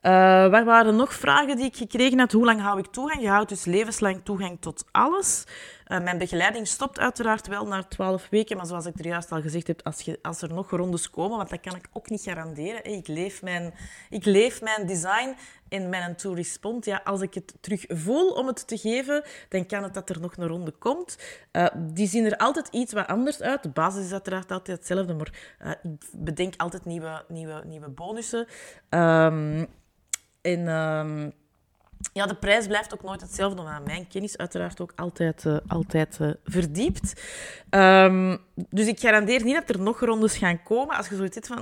Waar 0.00 0.64
waren 0.64 0.96
nog 0.96 1.14
vragen 1.14 1.56
die 1.56 1.64
ik 1.64 1.76
gekregen 1.76 2.18
had? 2.18 2.32
Hoe 2.32 2.44
lang 2.44 2.60
hou 2.60 2.78
ik 2.78 2.86
toegang? 2.86 3.22
Je 3.22 3.28
houdt 3.28 3.48
dus 3.48 3.64
levenslang 3.64 4.24
toegang 4.24 4.60
tot 4.60 4.84
alles. 4.90 5.44
Mijn 5.86 6.18
begeleiding 6.18 6.68
stopt 6.68 6.98
uiteraard 6.98 7.46
wel 7.46 7.66
na 7.66 7.82
12 7.82 8.28
weken, 8.30 8.56
maar 8.56 8.66
zoals 8.66 8.86
ik 8.86 8.98
er 8.98 9.06
juist 9.06 9.32
al 9.32 9.40
gezegd 9.40 9.66
heb, 9.66 9.80
als, 9.82 10.00
je, 10.00 10.18
als 10.22 10.42
er 10.42 10.52
nog 10.52 10.70
rondes 10.70 11.10
komen, 11.10 11.36
want 11.36 11.50
dat 11.50 11.60
kan 11.60 11.76
ik 11.76 11.88
ook 11.92 12.10
niet 12.10 12.22
garanderen. 12.22 12.84
Ik 12.84 13.06
leef 13.06 13.42
mijn, 13.42 13.74
ik 14.10 14.24
leef 14.24 14.60
mijn 14.60 14.86
design 14.86 15.36
in 15.72 15.88
mijn 15.88 16.16
to 16.16 16.32
respond. 16.32 16.84
Ja, 16.84 17.00
als 17.04 17.20
ik 17.20 17.34
het 17.34 17.54
terug 17.60 17.84
voel 17.88 18.30
om 18.30 18.46
het 18.46 18.66
te 18.66 18.78
geven, 18.78 19.22
dan 19.48 19.66
kan 19.66 19.82
het 19.82 19.94
dat 19.94 20.10
er 20.10 20.20
nog 20.20 20.36
een 20.36 20.46
ronde 20.46 20.70
komt. 20.70 21.18
Uh, 21.52 21.66
die 21.76 22.06
zien 22.06 22.24
er 22.24 22.36
altijd 22.36 22.68
iets 22.68 22.92
wat 22.92 23.06
anders 23.06 23.40
uit. 23.40 23.62
De 23.62 23.68
basis 23.68 24.04
is 24.04 24.12
uiteraard 24.12 24.50
altijd 24.50 24.78
hetzelfde, 24.78 25.14
maar 25.14 25.32
ik 25.82 25.90
bedenk 26.12 26.54
altijd 26.56 26.84
nieuwe, 26.84 27.24
nieuwe, 27.28 27.62
nieuwe 27.66 27.88
bonussen. 27.88 28.46
Um, 28.90 29.66
en 30.40 30.68
ehm, 30.68 31.30
ja, 32.12 32.26
de 32.26 32.34
prijs 32.34 32.66
blijft 32.66 32.94
ook 32.94 33.02
nooit 33.02 33.20
hetzelfde, 33.20 33.60
omdat 33.60 33.84
mijn 33.84 34.08
kennis 34.08 34.36
uiteraard 34.36 34.80
ook 34.80 34.92
altijd, 34.96 35.44
uh, 35.44 35.56
altijd 35.66 36.18
verdiept. 36.44 37.22
Um, 37.70 38.38
dus 38.54 38.86
ik 38.86 39.00
garandeer 39.00 39.44
niet 39.44 39.54
dat 39.54 39.68
er 39.68 39.80
nog 39.80 40.00
rondes 40.00 40.36
gaan 40.36 40.62
komen. 40.62 40.96
Als 40.96 41.08
je 41.08 41.16
zoiets 41.16 41.34
hebt 41.34 41.46
van... 41.46 41.60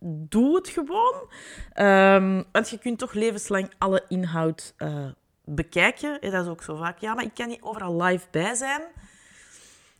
doe 0.00 0.56
het 0.56 0.68
gewoon. 0.68 1.30
Um, 1.74 2.44
want 2.52 2.70
je 2.70 2.78
kunt 2.78 2.98
toch 2.98 3.12
levenslang 3.12 3.72
alle 3.78 4.04
inhoud 4.08 4.74
uh, 4.78 5.10
bekijken. 5.44 6.20
Dat 6.20 6.44
is 6.44 6.48
ook 6.48 6.62
zo 6.62 6.76
vaak. 6.76 6.98
Ja, 6.98 7.14
maar 7.14 7.24
ik 7.24 7.34
kan 7.34 7.48
niet 7.48 7.62
overal 7.62 8.02
live 8.02 8.26
bij 8.30 8.54
zijn. 8.54 8.82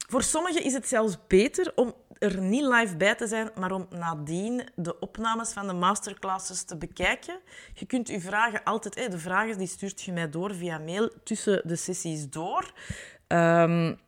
Voor 0.09 0.23
sommigen 0.23 0.65
is 0.65 0.73
het 0.73 0.89
zelfs 0.89 1.17
beter 1.27 1.73
om 1.75 1.95
er 2.19 2.41
niet 2.41 2.65
live 2.65 2.97
bij 2.97 3.15
te 3.15 3.27
zijn, 3.27 3.51
maar 3.55 3.73
om 3.73 3.87
nadien 3.91 4.69
de 4.75 4.99
opnames 4.99 5.53
van 5.53 5.67
de 5.67 5.73
masterclasses 5.73 6.63
te 6.63 6.77
bekijken. 6.77 7.41
Je 7.75 7.87
kunt 7.87 8.09
je 8.09 8.21
vragen 8.21 8.65
altijd... 8.65 9.11
de 9.11 9.19
vragen 9.19 9.59
die 9.59 9.67
stuurt 9.67 10.03
je 10.03 10.13
mij 10.13 10.31
door 10.31 10.55
via 10.55 10.79
mail 10.79 11.11
tussen 11.25 11.63
de 11.65 11.77
sessies 11.77 12.31
door. 12.31 12.73
Um, 13.29 13.99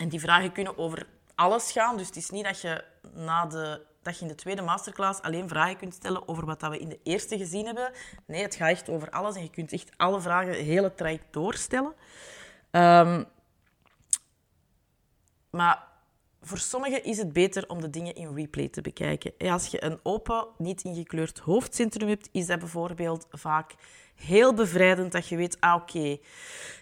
en 0.00 0.08
die 0.08 0.20
vragen 0.20 0.52
kunnen 0.52 0.78
over 0.78 1.06
alles 1.34 1.72
gaan. 1.72 1.96
Dus 1.96 2.06
het 2.06 2.16
is 2.16 2.30
niet 2.30 2.44
dat 2.44 2.60
je, 2.60 2.84
na 3.14 3.46
de, 3.46 3.80
dat 4.02 4.16
je 4.16 4.22
in 4.22 4.28
de 4.28 4.34
tweede 4.34 4.62
masterclass 4.62 5.22
alleen 5.22 5.48
vragen 5.48 5.76
kunt 5.76 5.94
stellen 5.94 6.28
over 6.28 6.46
wat 6.46 6.60
dat 6.60 6.70
we 6.70 6.78
in 6.78 6.88
de 6.88 7.00
eerste 7.02 7.38
gezien 7.38 7.66
hebben. 7.66 7.92
Nee, 8.26 8.42
het 8.42 8.54
gaat 8.54 8.68
echt 8.68 8.88
over 8.88 9.10
alles. 9.10 9.36
En 9.36 9.42
je 9.42 9.50
kunt 9.50 9.72
echt 9.72 9.90
alle 9.96 10.20
vragen 10.20 10.48
het 10.52 10.60
hele 10.60 10.94
traject 10.94 11.26
doorstellen. 11.30 11.94
Um, 12.70 13.26
maar 15.50 15.88
voor 16.42 16.58
sommigen 16.58 17.04
is 17.04 17.18
het 17.18 17.32
beter 17.32 17.68
om 17.68 17.80
de 17.80 17.90
dingen 17.90 18.14
in 18.14 18.34
replay 18.34 18.68
te 18.68 18.80
bekijken. 18.80 19.32
Als 19.38 19.66
je 19.66 19.84
een 19.84 20.00
open, 20.02 20.46
niet 20.58 20.82
ingekleurd 20.82 21.38
hoofdcentrum 21.38 22.08
hebt, 22.08 22.28
is 22.32 22.46
dat 22.46 22.58
bijvoorbeeld 22.58 23.26
vaak 23.30 23.74
heel 24.22 24.54
bevrijdend 24.54 25.12
dat 25.12 25.28
je 25.28 25.36
weet, 25.36 25.56
ah 25.60 25.74
oké, 25.74 26.18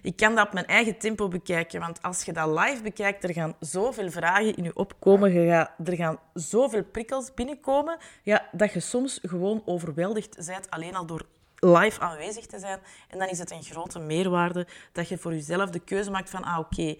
ik 0.02 0.16
kan 0.16 0.34
dat 0.34 0.46
op 0.46 0.52
mijn 0.52 0.66
eigen 0.66 0.98
tempo 0.98 1.28
bekijken. 1.28 1.80
Want 1.80 2.02
als 2.02 2.22
je 2.22 2.32
dat 2.32 2.58
live 2.58 2.82
bekijkt, 2.82 3.24
er 3.24 3.32
gaan 3.32 3.54
zoveel 3.60 4.10
vragen 4.10 4.56
in 4.56 4.64
je 4.64 4.76
opkomen, 4.76 5.48
er 5.84 5.96
gaan 5.96 6.18
zoveel 6.34 6.84
prikkels 6.84 7.34
binnenkomen, 7.34 7.98
ja, 8.22 8.48
dat 8.52 8.72
je 8.72 8.80
soms 8.80 9.18
gewoon 9.22 9.62
overweldigd 9.64 10.46
bent 10.46 10.70
alleen 10.70 10.94
al 10.94 11.06
door 11.06 11.26
live 11.60 12.00
aanwezig 12.00 12.46
te 12.46 12.58
zijn. 12.58 12.78
En 13.08 13.18
dan 13.18 13.28
is 13.28 13.38
het 13.38 13.50
een 13.50 13.62
grote 13.62 13.98
meerwaarde 13.98 14.66
dat 14.92 15.08
je 15.08 15.18
voor 15.18 15.32
jezelf 15.32 15.70
de 15.70 15.78
keuze 15.78 16.10
maakt 16.10 16.30
van, 16.30 16.42
ah 16.42 16.58
oké, 16.58 16.96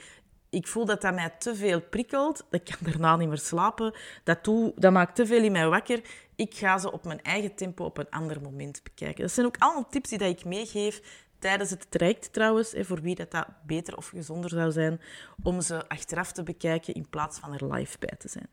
ik 0.50 0.66
voel 0.66 0.84
dat 0.84 1.00
dat 1.00 1.14
mij 1.14 1.34
te 1.38 1.54
veel 1.54 1.80
prikkelt. 1.80 2.46
Ik 2.50 2.64
kan 2.64 2.92
daarna 2.92 3.16
niet 3.16 3.28
meer 3.28 3.38
slapen. 3.38 3.94
Dat, 4.24 4.44
doe, 4.44 4.72
dat 4.76 4.92
maakt 4.92 5.14
te 5.14 5.26
veel 5.26 5.42
in 5.42 5.52
mij 5.52 5.68
wakker. 5.68 6.00
Ik 6.40 6.54
ga 6.54 6.78
ze 6.78 6.92
op 6.92 7.04
mijn 7.04 7.22
eigen 7.22 7.54
tempo 7.54 7.84
op 7.84 7.98
een 7.98 8.10
ander 8.10 8.42
moment 8.42 8.82
bekijken. 8.82 9.22
Dat 9.22 9.32
zijn 9.32 9.46
ook 9.46 9.56
allemaal 9.58 9.88
tips 9.88 10.08
die 10.08 10.18
dat 10.18 10.28
ik 10.28 10.44
meegeef 10.44 11.00
tijdens 11.38 11.70
het 11.70 11.90
traject 11.90 12.32
trouwens, 12.32 12.74
voor 12.76 13.00
wie 13.00 13.14
dat, 13.14 13.30
dat 13.30 13.46
beter 13.66 13.96
of 13.96 14.08
gezonder 14.08 14.50
zou 14.50 14.72
zijn, 14.72 15.00
om 15.42 15.60
ze 15.60 15.88
achteraf 15.88 16.32
te 16.32 16.42
bekijken 16.42 16.94
in 16.94 17.08
plaats 17.10 17.38
van 17.38 17.54
er 17.54 17.72
live 17.72 17.98
bij 17.98 18.16
te 18.18 18.28
zijn. 18.28 18.48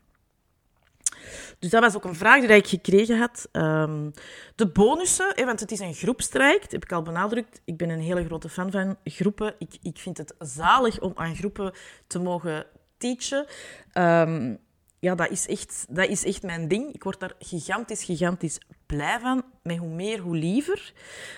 Dus 1.60 1.70
dat 1.70 1.82
was 1.82 1.96
ook 1.96 2.04
een 2.04 2.16
vraag 2.16 2.42
die 2.42 2.56
ik 2.56 2.68
gekregen 2.68 3.18
had. 3.18 3.50
Um, 3.52 4.12
de 4.56 4.68
bonussen, 4.68 5.46
want 5.46 5.60
het 5.60 5.72
is 5.72 5.80
een 5.80 5.94
groepstraject, 5.94 6.72
heb 6.72 6.84
ik 6.84 6.92
al 6.92 7.02
benadrukt. 7.02 7.62
Ik 7.66 7.78
ben 7.78 7.90
een 7.90 8.00
hele 8.00 8.26
grote 8.26 8.50
fan 8.50 8.72
van 8.72 8.98
groepen. 9.04 9.56
Ik, 9.58 9.78
ik 9.82 9.98
vind 9.98 10.18
het 10.18 10.34
zalig 10.40 11.00
om 11.00 11.12
aan 11.16 11.36
groepen 11.36 11.74
te 12.08 12.20
mogen 12.20 12.66
teachen. 12.98 13.46
Um, 13.94 14.66
ja, 15.00 15.16
dat 15.16 15.30
is, 15.30 15.48
echt, 15.48 15.86
dat 15.90 16.08
is 16.08 16.24
echt 16.24 16.44
mijn 16.44 16.68
ding. 16.68 16.94
Ik 16.94 17.04
word 17.04 17.20
daar 17.20 17.34
gigantisch, 17.40 18.04
gigantisch 18.04 18.60
blij 18.86 19.20
van. 19.20 19.44
Met 19.64 19.78
hoe 19.78 19.90
meer, 19.90 20.20
hoe 20.20 20.36
liever. 20.36 20.94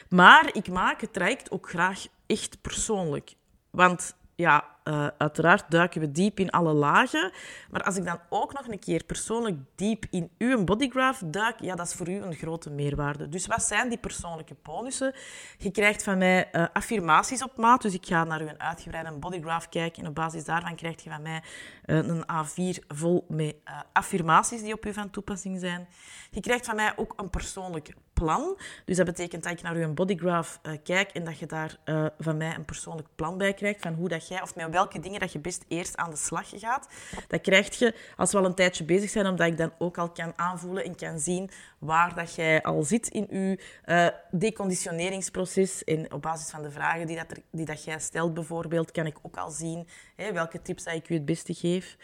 Maar 0.10 0.50
ik 0.56 0.68
maak 0.68 1.02
het 1.02 1.14
traject 1.14 1.52
ook 1.52 1.70
graag 1.70 2.06
echt 2.26 2.62
persoonlijk. 2.62 3.34
Want 3.70 4.16
ja, 4.36 4.66
uh, 4.84 5.08
uiteraard 5.18 5.72
duiken 5.72 6.02
we 6.02 6.12
diep 6.12 6.40
in 6.40 6.50
alle 6.50 6.74
lagen. 6.74 7.32
Maar 7.70 7.84
als 7.84 7.96
ik 7.96 8.06
dan 8.06 8.20
ook 8.30 8.54
nog 8.54 8.68
een 8.68 8.80
keer 8.80 9.04
persoonlijk 9.04 9.58
diep 9.76 10.06
in 10.10 10.30
uw 10.38 10.64
bodygraph 10.64 11.22
duik, 11.26 11.60
ja, 11.60 11.76
dat 11.76 11.88
is 11.88 11.94
voor 11.94 12.10
u 12.10 12.16
een 12.16 12.36
grote 12.36 12.70
meerwaarde. 12.70 13.30
Dus 13.30 13.48
wat 13.48 13.64
zijn 13.64 13.90
die 13.90 13.98
persoonlijke 13.98 14.56
bonussen? 14.64 15.14
Je 15.58 15.72
krijgt 15.72 16.04
van 16.04 16.18
mij 16.18 16.50
uh, 16.52 16.66
affirmaties 16.74 17.44
op 17.44 17.58
maat. 17.58 17.82
Dus 17.82 17.94
ik 17.94 18.06
ga 18.06 18.24
naar 18.24 18.42
uw 18.42 18.58
uitgebreide 18.58 19.12
bodygraph 19.12 19.70
kijken. 19.70 20.04
En 20.04 20.10
op 20.10 20.16
basis 20.16 20.46
daarvan 20.46 20.76
krijg 20.76 21.04
je 21.04 21.10
van 21.10 21.22
mij 21.22 21.44
uh, 21.86 21.98
een 21.98 22.24
A4 22.24 22.86
vol 22.88 23.26
met 23.28 23.56
affirmaties 23.94 24.62
die 24.62 24.74
op 24.74 24.86
u 24.86 24.94
van 24.94 25.10
toepassing 25.10 25.60
zijn. 25.60 25.88
Je 26.32 26.40
krijgt 26.40 26.66
van 26.66 26.76
mij 26.76 26.94
ook 26.96 27.14
een 27.16 27.30
persoonlijk 27.30 27.94
plan. 28.14 28.58
Dus 28.86 28.98
dat 28.98 29.06
betekent 29.06 29.44
dat 29.44 29.52
ik 29.52 29.62
naar 29.62 29.76
uw 29.76 29.94
bodygraph 29.94 30.60
kijk 30.84 31.12
en 31.12 31.24
dat 31.24 31.40
je 31.40 31.46
daar 31.46 31.78
van 32.20 32.38
mij 32.38 32.56
een 32.56 32.66
persoonlijk 32.66 33.08
plan 33.16 33.38
bij 33.38 33.54
krijgt 33.54 33.82
van 33.82 33.94
hoe 33.94 34.08
dat 34.08 34.28
jij 34.28 34.42
of 34.42 34.56
welke 34.72 35.00
dingen 35.00 35.20
dat 35.20 35.32
je 35.32 35.40
best 35.40 35.66
eerst 35.68 35.98
aan 35.98 36.10
de 36.10 36.16
slag 36.16 36.50
gaat. 36.50 36.88
Dat 37.28 37.42
krijg 37.42 37.80
je 37.80 37.96
als 38.16 38.32
we 38.32 38.38
al 38.38 38.46
een 38.46 38.56
tijdje 38.56 38.84
bezig 38.84 39.10
zijn, 39.10 39.28
omdat 39.28 39.48
ik 39.48 39.58
dan 39.58 39.72
ook 39.78 39.98
al 39.98 40.12
kan 40.12 40.34
aanvoelen 40.36 40.84
en 40.84 40.96
kan 40.96 41.20
zien 41.20 41.50
waar 41.80 42.16
dat 42.16 42.36
jij 42.36 42.62
al 42.62 42.84
zit 42.84 43.08
in 43.08 43.28
je 43.30 43.60
uh, 43.86 44.08
deconditioneringsproces. 44.32 45.84
En 45.84 46.14
op 46.14 46.22
basis 46.22 46.50
van 46.50 46.62
de 46.62 46.72
vragen 46.72 47.08
die, 47.08 47.16
dat, 47.16 47.40
die 47.52 47.66
dat 47.66 47.84
jij 47.84 48.00
stelt 48.00 48.34
bijvoorbeeld, 48.34 48.92
kan 48.92 49.06
ik 49.06 49.18
ook 49.22 49.38
al 49.38 49.50
zien 49.50 49.88
hè, 50.16 50.34
welke 50.34 50.62
tips 50.62 50.84
dat 50.84 50.94
ik 50.94 51.10
u 51.10 51.14
het 51.14 51.26
beste 51.26 51.54
geef. 51.54 51.98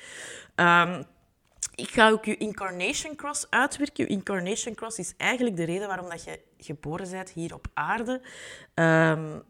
Um, 0.56 1.06
ik 1.76 1.90
ga 1.90 2.10
ook 2.10 2.26
je 2.26 2.38
incarnation 2.38 3.16
cross 3.16 3.48
uitwerken. 3.50 4.04
Je 4.04 4.10
incarnation 4.10 4.76
cross 4.76 5.00
is 5.00 5.14
eigenlijk 5.18 5.56
de 5.56 5.64
reden 5.64 5.88
waarom 5.88 6.10
dat 6.10 6.24
je 6.24 6.40
geboren 6.58 7.12
bent 7.12 7.30
hier 7.30 7.54
op 7.54 7.68
aarde. 7.74 8.22
Um, 8.74 9.44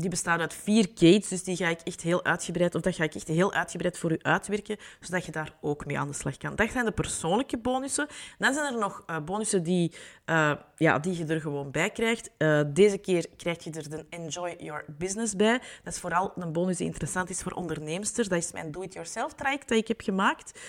die 0.00 0.10
bestaat 0.10 0.40
uit 0.40 0.54
vier 0.54 0.86
gates, 0.94 1.28
dus 1.28 1.42
die 1.42 1.56
ga 1.56 1.68
ik 1.68 1.80
echt 1.84 2.00
heel 2.00 2.24
uitgebreid, 2.24 2.74
of 2.74 2.80
dat 2.80 2.94
ga 2.94 3.04
ik 3.04 3.14
echt 3.14 3.28
heel 3.28 3.52
uitgebreid 3.52 3.98
voor 3.98 4.12
u 4.12 4.18
uitwerken, 4.22 4.76
zodat 5.00 5.24
je 5.24 5.32
daar 5.32 5.52
ook 5.60 5.86
mee 5.86 5.98
aan 5.98 6.08
de 6.08 6.14
slag 6.14 6.36
kan. 6.36 6.56
Dat 6.56 6.70
zijn 6.70 6.84
de 6.84 6.92
persoonlijke 6.92 7.58
bonussen. 7.58 8.06
Dan 8.38 8.54
zijn 8.54 8.74
er 8.74 8.80
nog 8.80 9.02
uh, 9.06 9.18
bonussen 9.20 9.62
die, 9.62 9.92
uh, 10.26 10.52
ja, 10.76 10.98
die 10.98 11.16
je 11.16 11.24
er 11.24 11.40
gewoon 11.40 11.70
bij 11.70 11.90
krijgt. 11.90 12.30
Uh, 12.38 12.60
deze 12.66 12.98
keer 12.98 13.26
krijg 13.36 13.64
je 13.64 13.70
er 13.70 13.90
de 13.90 14.06
Enjoy 14.10 14.56
Your 14.58 14.84
Business 14.86 15.36
bij. 15.36 15.60
Dat 15.84 15.92
is 15.92 16.00
vooral 16.00 16.32
een 16.36 16.52
bonus 16.52 16.76
die 16.76 16.86
interessant 16.86 17.30
is 17.30 17.40
voor 17.40 17.52
ondernemers. 17.52 18.14
Dat 18.14 18.32
is 18.32 18.52
mijn 18.52 18.70
do-it-yourself 18.70 19.34
traject 19.34 19.68
dat 19.68 19.78
ik 19.78 19.88
heb 19.88 20.00
gemaakt. 20.00 20.60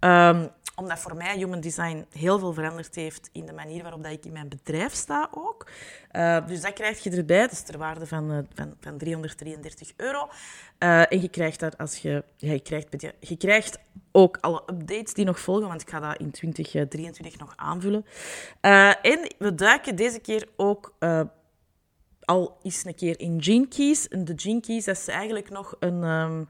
Um, 0.00 0.50
omdat 0.78 0.98
voor 0.98 1.16
mij 1.16 1.36
human 1.36 1.60
design 1.60 2.06
heel 2.12 2.38
veel 2.38 2.52
veranderd 2.52 2.94
heeft 2.94 3.30
in 3.32 3.46
de 3.46 3.52
manier 3.52 3.82
waarop 3.82 4.02
dat 4.02 4.12
ik 4.12 4.24
in 4.24 4.32
mijn 4.32 4.48
bedrijf 4.48 4.94
sta 4.94 5.28
ook. 5.30 5.70
Uh, 6.12 6.46
dus 6.46 6.60
dat 6.60 6.72
krijg 6.72 7.02
je 7.02 7.10
erbij. 7.10 7.40
Dat 7.40 7.52
is 7.52 7.62
ter 7.62 7.78
waarde 7.78 8.06
van, 8.06 8.32
uh, 8.32 8.38
van, 8.54 8.74
van 8.80 8.98
333 8.98 9.92
euro. 9.96 10.28
Uh, 10.78 11.12
en 11.12 11.20
je 11.20 11.28
krijgt 11.28 11.60
dat 11.60 11.78
als 11.78 11.96
je... 11.96 12.24
Ja, 12.36 12.52
je, 12.52 12.60
krijgt, 12.60 13.06
je 13.20 13.36
krijgt 13.36 13.78
ook 14.12 14.38
alle 14.40 14.62
updates 14.66 15.14
die 15.14 15.24
nog 15.24 15.40
volgen, 15.40 15.68
want 15.68 15.80
ik 15.80 15.90
ga 15.90 16.00
dat 16.00 16.18
in 16.18 16.30
2023 16.30 17.38
nog 17.38 17.52
aanvullen. 17.56 18.04
en 19.02 19.34
we 19.38 19.54
duiken 19.54 19.96
deze 19.96 20.20
keer 20.20 20.48
ook 20.56 20.94
al 22.20 22.58
eens 22.62 22.84
een 22.84 22.94
keer 22.94 23.20
in 23.20 23.42
Gene. 23.42 23.96
En 24.08 24.24
de 24.24 24.32
Gene 24.36 24.60
Keys, 24.60 24.84
dat 24.84 24.96
is 24.96 25.08
eigenlijk 25.08 25.50
nog 25.50 25.76
een... 25.78 26.02
Um, 26.02 26.48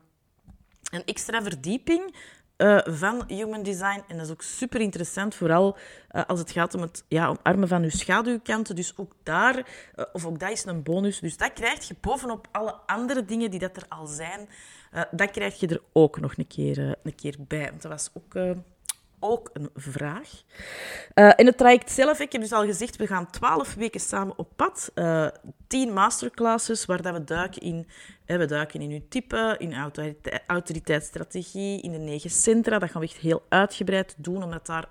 een 0.91 1.05
extra 1.05 1.43
verdieping 1.43 2.15
uh, 2.59 2.79
van 2.85 3.25
human 3.27 3.63
design. 3.63 4.03
En 4.09 4.17
dat 4.17 4.27
is 4.27 4.33
ook 4.33 4.43
super 4.43 4.81
interessant, 4.81 5.35
vooral 5.35 5.77
uh, 6.13 6.25
als 6.27 6.39
het 6.39 6.51
gaat 6.51 6.75
om 6.75 6.81
het 6.81 7.05
ja, 7.09 7.27
omarmen 7.29 7.69
van 7.69 7.83
je 7.83 7.91
schaduwkanten. 7.91 8.77
Dus 8.77 8.93
ook 8.97 9.13
daar, 9.23 9.57
uh, 9.57 10.05
of 10.13 10.27
ook 10.27 10.39
dat 10.39 10.51
is 10.51 10.65
een 10.65 10.83
bonus. 10.83 11.21
Dus 11.21 11.37
dat 11.37 11.53
krijg 11.53 11.89
je 11.89 11.95
bovenop 12.01 12.49
alle 12.53 12.73
andere 12.87 13.25
dingen 13.25 13.51
die 13.51 13.61
dat 13.61 13.77
er 13.77 13.85
al 13.89 14.07
zijn. 14.07 14.49
dat 15.11 15.31
krijg 15.31 15.61
je 15.61 15.67
er 15.67 15.83
ook 15.93 16.21
nog 16.21 16.37
een 16.37 16.47
keer, 16.47 16.97
een 17.03 17.15
keer 17.15 17.35
bij. 17.39 17.69
Want 17.71 17.83
dat 17.83 17.91
was 17.91 18.11
ook 18.15 18.35
ook 19.21 19.51
een 19.53 19.71
vraag. 19.75 20.31
Uh, 21.15 21.33
in 21.37 21.47
het 21.47 21.57
traject 21.57 21.91
zelf, 21.91 22.21
ik 22.21 22.33
heb 22.33 22.41
dus 22.41 22.53
al 22.53 22.65
gezegd, 22.65 22.97
we 22.97 23.07
gaan 23.07 23.31
twaalf 23.31 23.75
weken 23.75 24.01
samen 24.01 24.39
op 24.39 24.49
pad. 24.57 24.91
Uh, 24.95 25.29
tien 25.67 25.93
masterclasses 25.93 26.85
waar 26.85 27.03
dat 27.03 27.13
we 27.13 27.25
duiken 27.25 27.63
in, 27.63 27.87
we 28.27 28.47
duiken 28.47 28.81
in 28.81 28.91
uw 28.91 29.03
type, 29.09 29.55
in 29.59 29.75
autorite 29.75 30.41
autoriteitsstrategie, 30.47 31.83
in 31.83 31.93
de 31.93 31.99
negen 31.99 32.31
centra. 32.31 32.79
Dat 32.79 32.91
gaan 32.91 33.01
we 33.01 33.07
echt 33.07 33.17
heel 33.17 33.43
uitgebreid 33.49 34.15
doen, 34.17 34.43
omdat 34.43 34.67
daar 34.67 34.89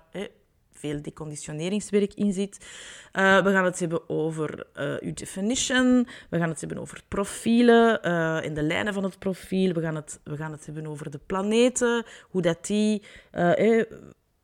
veel 0.78 1.02
deconditioneringswerk 1.02 2.14
in 2.14 2.32
zit. 2.32 2.66
Uh, 3.12 3.42
we 3.42 3.50
gaan 3.50 3.64
het 3.64 3.78
hebben 3.78 4.08
over 4.08 4.66
uw 5.00 5.14
definition. 5.14 6.06
We 6.30 6.38
gaan 6.38 6.48
het 6.48 6.60
hebben 6.60 6.78
over 6.78 7.02
profielen 7.08 8.02
in 8.42 8.54
de 8.54 8.62
lijnen 8.62 8.94
van 8.94 9.02
het 9.02 9.18
profiel. 9.18 9.72
We 9.72 9.80
gaan 9.80 9.94
het, 9.94 10.20
we 10.24 10.36
gaan 10.36 10.52
het 10.52 10.66
hebben 10.66 10.86
over 10.86 11.10
de 11.10 11.20
planeten, 11.26 12.04
hoe 12.30 12.42
dat 12.42 12.66
die 12.66 13.02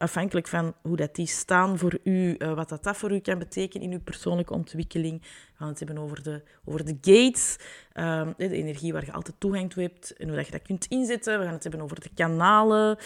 afhankelijk 0.04 0.48
van 0.48 0.74
hoe 0.82 0.96
dat 0.96 1.14
die 1.14 1.26
staan 1.26 1.78
voor 1.78 1.98
u, 2.04 2.36
wat 2.38 2.68
dat, 2.68 2.82
dat 2.84 2.96
voor 2.96 3.12
u 3.12 3.18
kan 3.18 3.38
betekenen 3.38 3.86
in 3.86 3.92
uw 3.92 4.02
persoonlijke 4.02 4.52
ontwikkeling. 4.52 5.20
We 5.20 5.28
gaan 5.58 5.68
het 5.68 5.78
hebben 5.78 5.98
over 5.98 6.22
de, 6.22 6.42
over 6.64 6.84
de 6.84 6.96
gates, 7.00 7.56
uh, 7.94 8.28
de 8.36 8.48
energie 8.48 8.92
waar 8.92 9.04
je 9.04 9.12
altijd 9.12 9.40
toegang 9.40 9.72
toe 9.72 9.82
hebt 9.82 10.16
en 10.16 10.26
hoe 10.26 10.36
dat 10.36 10.46
je 10.46 10.52
dat 10.52 10.62
kunt 10.62 10.86
inzetten. 10.86 11.38
We 11.38 11.44
gaan 11.44 11.54
het 11.54 11.62
hebben 11.62 11.80
over 11.80 12.00
de 12.00 12.10
kanalen. 12.14 12.96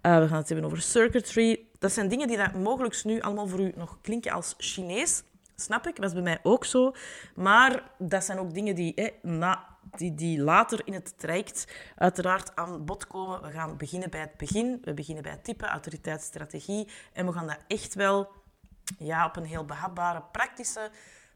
We 0.00 0.26
gaan 0.28 0.36
het 0.36 0.48
hebben 0.48 0.66
over 0.66 0.80
circuitry. 0.80 1.65
Dat 1.78 1.92
zijn 1.92 2.08
dingen 2.08 2.28
die 2.28 2.36
dat 2.36 2.54
mogelijk 2.54 3.04
nu 3.04 3.20
allemaal 3.20 3.48
voor 3.48 3.60
u 3.60 3.72
nog 3.76 3.98
klinken 4.00 4.32
als 4.32 4.54
Chinees. 4.58 5.22
Snap 5.56 5.86
ik, 5.86 5.98
is 5.98 6.12
bij 6.12 6.22
mij 6.22 6.38
ook 6.42 6.64
zo. 6.64 6.94
Maar 7.34 7.90
dat 7.98 8.24
zijn 8.24 8.38
ook 8.38 8.54
dingen 8.54 8.74
die 8.74 9.12
na 9.22 9.76
die, 9.96 10.14
die 10.14 10.40
later 10.40 10.80
in 10.84 10.92
het 10.92 11.18
traject 11.18 11.66
uiteraard 11.96 12.56
aan 12.56 12.84
bod 12.84 13.06
komen. 13.06 13.42
We 13.42 13.50
gaan 13.50 13.76
beginnen 13.76 14.10
bij 14.10 14.20
het 14.20 14.36
begin. 14.36 14.78
We 14.82 14.94
beginnen 14.94 15.22
bij 15.22 15.32
het 15.32 15.44
type, 15.44 15.66
autoriteitsstrategie. 15.66 16.88
En 17.12 17.26
we 17.26 17.32
gaan 17.32 17.46
dat 17.46 17.58
echt 17.66 17.94
wel 17.94 18.28
ja, 18.98 19.26
op 19.26 19.36
een 19.36 19.44
heel 19.44 19.64
behapbare, 19.64 20.22
praktische, 20.32 20.90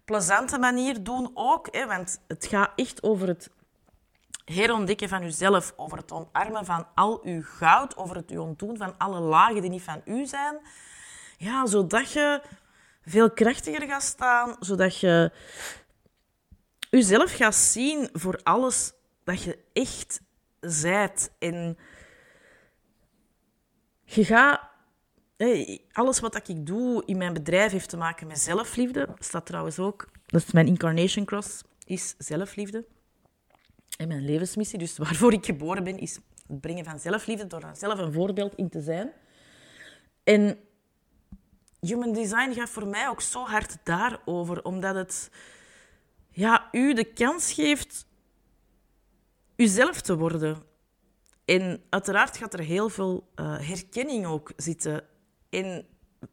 plezante 0.04 0.58
manier 0.58 1.02
doen 1.02 1.30
ook. 1.34 1.84
Want 1.86 2.20
het 2.26 2.46
gaat 2.46 2.72
echt 2.76 3.02
over 3.02 3.28
het 3.28 3.50
herontdekken 4.44 5.08
van 5.08 5.22
uzelf, 5.22 5.72
over 5.76 5.98
het 5.98 6.12
omarmen 6.12 6.64
van 6.64 6.86
al 6.94 7.20
uw 7.24 7.42
goud, 7.42 7.96
over 7.96 8.16
het 8.16 8.38
ontdoen 8.38 8.76
van 8.76 8.98
alle 8.98 9.20
lagen 9.20 9.60
die 9.60 9.70
niet 9.70 9.82
van 9.82 10.02
u 10.04 10.26
zijn. 10.26 10.58
Ja, 11.36 11.66
zodat 11.66 12.12
je 12.12 12.42
veel 13.02 13.30
krachtiger 13.30 13.88
gaat 13.88 14.02
staan, 14.02 14.56
zodat 14.60 14.98
je 14.98 15.32
jezelf 16.90 17.36
gaat 17.36 17.54
zien 17.54 18.08
voor 18.12 18.40
alles 18.42 18.92
dat 19.24 19.42
je 19.42 19.58
echt 19.72 20.20
zijt. 20.60 21.32
En 21.38 21.78
je 24.04 24.24
gaat... 24.24 24.60
alles 25.92 26.20
wat 26.20 26.48
ik 26.48 26.66
doe 26.66 27.02
in 27.06 27.16
mijn 27.16 27.32
bedrijf 27.32 27.72
heeft 27.72 27.88
te 27.88 27.96
maken 27.96 28.26
met 28.26 28.38
zelfliefde. 28.38 29.08
Staat 29.18 29.46
trouwens 29.46 29.78
ook... 29.78 30.08
Dat 30.26 30.42
is 30.42 30.52
mijn 30.52 30.66
incarnation 30.66 31.24
cross, 31.24 31.62
is 31.84 32.14
zelfliefde. 32.18 32.84
En 34.00 34.08
mijn 34.08 34.24
levensmissie, 34.24 34.78
dus 34.78 34.98
waarvoor 34.98 35.32
ik 35.32 35.44
geboren 35.44 35.84
ben, 35.84 35.98
is 35.98 36.14
het 36.46 36.60
brengen 36.60 36.84
van 36.84 36.98
zelfliefde 36.98 37.46
door 37.46 37.70
zelf 37.72 37.98
een 37.98 38.12
voorbeeld 38.12 38.54
in 38.54 38.68
te 38.68 38.80
zijn. 38.80 39.12
En 40.24 40.58
human 41.80 42.12
design 42.12 42.52
gaat 42.52 42.70
voor 42.70 42.86
mij 42.86 43.08
ook 43.08 43.20
zo 43.20 43.44
hard 43.44 43.76
daarover, 43.84 44.64
omdat 44.64 44.94
het 44.94 45.30
ja, 46.30 46.68
u 46.72 46.94
de 46.94 47.04
kans 47.04 47.52
geeft 47.52 48.06
uzelf 49.56 50.00
te 50.00 50.16
worden. 50.16 50.62
En 51.44 51.82
uiteraard 51.88 52.36
gaat 52.36 52.54
er 52.54 52.60
heel 52.60 52.88
veel 52.88 53.28
uh, 53.36 53.58
herkenning 53.58 54.26
ook 54.26 54.52
zitten. 54.56 55.04
En 55.50 55.86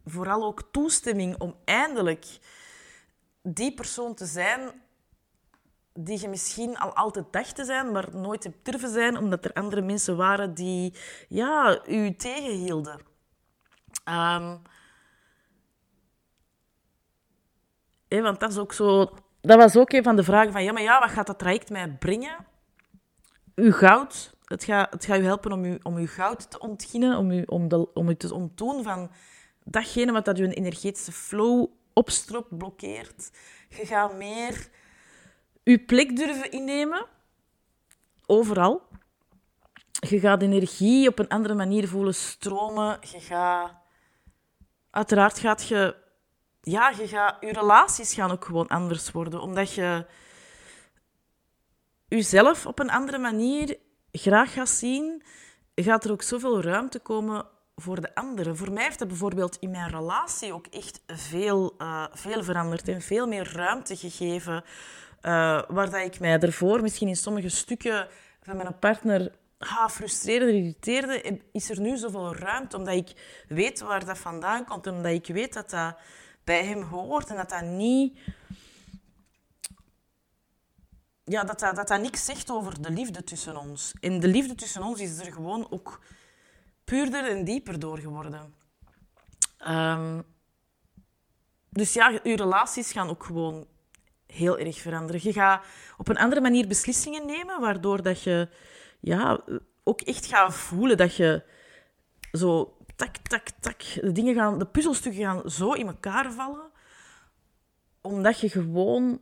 vooral 0.05 0.43
ook 0.43 0.63
toestemming 0.71 1.39
om 1.39 1.55
eindelijk 1.65 2.25
die 3.41 3.73
persoon 3.73 4.15
te 4.15 4.25
zijn 4.25 4.85
die 5.99 6.21
je 6.21 6.27
misschien 6.27 6.77
al 6.77 6.93
altijd 6.93 7.25
dacht 7.31 7.55
te 7.55 7.65
zijn, 7.65 7.91
maar 7.91 8.15
nooit 8.15 8.43
hebt 8.43 8.65
durven 8.65 8.89
zijn, 8.89 9.17
omdat 9.17 9.45
er 9.45 9.53
andere 9.53 9.81
mensen 9.81 10.17
waren 10.17 10.53
die 10.53 10.93
ja, 11.29 11.87
u 11.87 12.15
tegenhielden. 12.15 12.99
Um, 14.09 14.61
want 18.07 18.39
dat 18.39 18.51
is 18.51 18.57
ook 18.57 18.73
zo... 18.73 19.13
Dat 19.41 19.57
was 19.57 19.75
ook 19.75 19.91
een 19.91 20.03
van 20.03 20.15
de 20.15 20.23
vragen 20.23 20.51
van, 20.51 20.63
ja, 20.63 20.71
maar 20.71 20.81
ja, 20.81 20.99
wat 20.99 21.09
gaat 21.09 21.27
dat 21.27 21.39
traject 21.39 21.69
mij 21.69 21.95
brengen? 21.99 22.35
Uw 23.55 23.71
goud. 23.71 24.35
Het 24.45 24.63
gaat, 24.63 24.91
het 24.91 25.05
gaat 25.05 25.19
u 25.19 25.23
helpen 25.23 25.51
om, 25.51 25.65
u, 25.65 25.79
om 25.83 25.95
uw 25.95 26.07
goud 26.07 26.51
te 26.51 26.59
ontginnen, 26.59 27.17
om 27.17 27.31
u, 27.31 27.43
om, 27.45 27.67
de, 27.67 27.93
om 27.93 28.09
u 28.09 28.15
te 28.15 28.33
ontdoen 28.33 28.83
van 28.83 29.11
datgene 29.63 30.11
wat 30.11 30.25
dat 30.25 30.37
uw 30.37 30.49
energetische 30.49 31.11
flow 31.11 31.65
opstropt, 31.93 32.57
blokkeert. 32.57 33.31
Je 33.69 33.85
gaat 33.85 34.15
meer 34.15 34.69
je 35.71 35.79
plek 35.79 36.15
durven 36.15 36.51
innemen, 36.51 37.05
overal. 38.25 38.81
Je 39.91 40.19
gaat 40.19 40.41
energie 40.41 41.07
op 41.07 41.19
een 41.19 41.27
andere 41.27 41.53
manier 41.53 41.87
voelen 41.87 42.15
stromen. 42.15 42.99
Je 43.11 43.19
gaat... 43.19 43.71
Uiteraard 44.89 45.39
gaat 45.39 45.67
je... 45.67 45.95
Ja, 46.61 46.89
je, 46.89 47.07
gaat... 47.07 47.37
je 47.41 47.53
relaties 47.53 48.13
gaan 48.13 48.31
ook 48.31 48.45
gewoon 48.45 48.67
anders 48.67 49.11
worden, 49.11 49.41
omdat 49.41 49.73
je 49.73 50.05
jezelf 52.07 52.65
op 52.65 52.79
een 52.79 52.89
andere 52.89 53.17
manier 53.17 53.77
graag 54.11 54.53
gaat 54.53 54.69
zien, 54.69 55.23
gaat 55.75 56.03
er 56.03 56.11
ook 56.11 56.21
zoveel 56.21 56.61
ruimte 56.61 56.99
komen 56.99 57.45
voor 57.75 58.01
de 58.01 58.15
anderen. 58.15 58.57
Voor 58.57 58.71
mij 58.71 58.83
heeft 58.83 58.99
dat 58.99 59.07
bijvoorbeeld 59.07 59.57
in 59.59 59.71
mijn 59.71 59.89
relatie 59.89 60.53
ook 60.53 60.67
echt 60.67 61.01
veel, 61.07 61.75
uh, 61.77 62.05
veel 62.11 62.43
veranderd 62.43 62.87
en 62.87 63.01
veel 63.01 63.27
meer 63.27 63.53
ruimte 63.53 63.95
gegeven 63.95 64.63
uh, 65.21 65.61
waar 65.67 65.89
dat 65.89 66.05
ik 66.05 66.19
mij 66.19 66.39
ervoor 66.39 66.81
misschien 66.81 67.07
in 67.07 67.15
sommige 67.15 67.49
stukken 67.49 68.07
van 68.41 68.57
mijn 68.57 68.79
partner 68.79 69.31
ah, 69.57 69.89
frustreerde, 69.89 70.53
irriteerde, 70.53 71.41
is 71.51 71.69
er 71.69 71.79
nu 71.79 71.97
zoveel 71.97 72.35
ruimte, 72.35 72.77
omdat 72.77 72.93
ik 72.93 73.43
weet 73.47 73.79
waar 73.79 74.05
dat 74.05 74.17
vandaan 74.17 74.65
komt 74.65 74.87
omdat 74.87 75.11
ik 75.11 75.27
weet 75.27 75.53
dat 75.53 75.69
dat 75.69 75.97
bij 76.43 76.65
hem 76.65 76.81
hoort 76.81 77.29
en 77.29 77.35
dat 77.35 77.49
dat 77.49 77.63
niet... 77.63 78.19
Ja, 81.23 81.43
dat 81.43 81.59
dat, 81.59 81.75
dat 81.75 81.87
dat 81.87 82.01
niks 82.01 82.25
zegt 82.25 82.51
over 82.51 82.81
de 82.81 82.91
liefde 82.91 83.23
tussen 83.23 83.57
ons. 83.57 83.93
En 83.99 84.19
de 84.19 84.27
liefde 84.27 84.55
tussen 84.55 84.83
ons 84.83 84.99
is 84.99 85.19
er 85.19 85.33
gewoon 85.33 85.71
ook 85.71 86.01
puurder 86.83 87.29
en 87.29 87.43
dieper 87.43 87.79
door 87.79 87.97
geworden. 87.97 88.53
Um, 89.67 90.23
dus 91.69 91.93
ja, 91.93 92.19
uw 92.23 92.35
relaties 92.35 92.91
gaan 92.91 93.09
ook 93.09 93.23
gewoon 93.23 93.67
heel 94.37 94.57
erg 94.57 94.77
veranderen. 94.77 95.21
Je 95.23 95.33
gaat 95.33 95.65
op 95.97 96.07
een 96.07 96.17
andere 96.17 96.41
manier 96.41 96.67
beslissingen 96.67 97.25
nemen, 97.25 97.59
waardoor 97.59 98.01
dat 98.01 98.23
je 98.23 98.49
ja, 98.99 99.39
ook 99.83 100.01
echt 100.01 100.25
gaat 100.25 100.53
voelen 100.53 100.97
dat 100.97 101.15
je 101.15 101.43
zo 102.31 102.77
tak, 102.95 103.17
tak, 103.17 103.49
tak, 103.49 103.81
de, 104.01 104.11
dingen 104.11 104.35
gaan, 104.35 104.59
de 104.59 104.65
puzzelstukken 104.65 105.21
gaan 105.21 105.49
zo 105.49 105.71
in 105.71 105.87
elkaar 105.87 106.31
vallen, 106.31 106.71
omdat 108.01 108.39
je 108.39 108.49
gewoon 108.49 109.21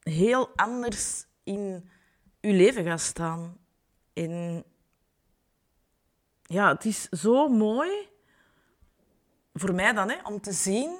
heel 0.00 0.48
anders 0.56 1.26
in 1.44 1.90
je 2.40 2.52
leven 2.52 2.84
gaat 2.84 3.00
staan. 3.00 3.58
En 4.12 4.64
ja, 6.42 6.72
het 6.72 6.84
is 6.84 7.08
zo 7.08 7.48
mooi 7.48 8.08
voor 9.52 9.74
mij 9.74 9.92
dan, 9.92 10.10
hè, 10.10 10.16
om 10.22 10.40
te 10.40 10.52
zien 10.52 10.98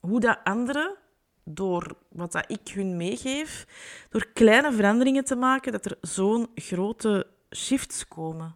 hoe 0.00 0.20
dat 0.20 0.38
anderen, 0.44 0.96
door 1.44 1.96
wat 2.08 2.32
dat 2.32 2.50
ik 2.50 2.68
hun 2.68 2.96
meegeef, 2.96 3.66
door 4.10 4.26
kleine 4.32 4.72
veranderingen 4.72 5.24
te 5.24 5.36
maken, 5.36 5.72
dat 5.72 5.84
er 5.84 5.98
zo'n 6.00 6.50
grote 6.54 7.26
shifts 7.56 8.08
komen. 8.08 8.54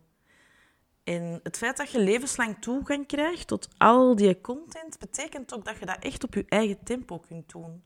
En 1.04 1.40
het 1.42 1.56
feit 1.56 1.76
dat 1.76 1.90
je 1.90 1.98
levenslang 2.00 2.56
toegang 2.60 3.06
krijgt 3.06 3.46
tot 3.46 3.68
al 3.78 4.16
die 4.16 4.40
content, 4.40 4.98
betekent 4.98 5.54
ook 5.54 5.64
dat 5.64 5.78
je 5.78 5.86
dat 5.86 6.02
echt 6.02 6.24
op 6.24 6.34
je 6.34 6.44
eigen 6.48 6.84
tempo 6.84 7.18
kunt 7.18 7.50
doen. 7.50 7.82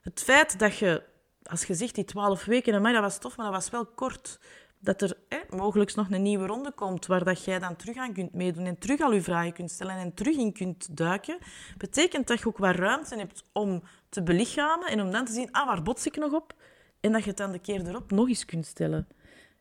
Het 0.00 0.22
feit 0.22 0.58
dat 0.58 0.76
je, 0.76 1.02
als 1.42 1.64
je 1.64 1.74
zegt 1.74 1.94
die 1.94 2.04
twaalf 2.04 2.44
weken, 2.44 2.82
dat 2.82 3.00
was 3.00 3.18
tof, 3.18 3.36
maar 3.36 3.46
dat 3.46 3.54
was 3.54 3.70
wel 3.70 3.86
kort 3.86 4.38
dat 4.86 5.02
er 5.02 5.16
eh, 5.28 5.38
mogelijk 5.50 5.94
nog 5.94 6.10
een 6.10 6.22
nieuwe 6.22 6.46
ronde 6.46 6.72
komt 6.72 7.06
waar 7.06 7.24
dat 7.24 7.44
jij 7.44 7.58
dan 7.58 7.76
terug 7.76 7.96
aan 7.96 8.12
kunt 8.12 8.32
meedoen 8.32 8.66
en 8.66 8.78
terug 8.78 9.00
al 9.00 9.12
je 9.12 9.22
vragen 9.22 9.52
kunt 9.52 9.70
stellen 9.70 9.96
en 9.96 10.14
terug 10.14 10.36
in 10.36 10.52
kunt 10.52 10.96
duiken, 10.96 11.38
betekent 11.76 12.26
dat 12.26 12.38
je 12.38 12.46
ook 12.46 12.58
wat 12.58 12.74
ruimte 12.74 13.16
hebt 13.16 13.44
om 13.52 13.82
te 14.08 14.22
belichamen 14.22 14.88
en 14.88 15.00
om 15.00 15.10
dan 15.10 15.24
te 15.24 15.32
zien, 15.32 15.52
ah, 15.52 15.66
waar 15.66 15.82
bots 15.82 16.06
ik 16.06 16.16
nog 16.16 16.32
op? 16.32 16.54
En 17.00 17.12
dat 17.12 17.22
je 17.22 17.28
het 17.28 17.38
dan 17.38 17.52
de 17.52 17.58
keer 17.58 17.88
erop 17.88 18.10
nog 18.10 18.28
eens 18.28 18.44
kunt 18.44 18.66
stellen. 18.66 19.08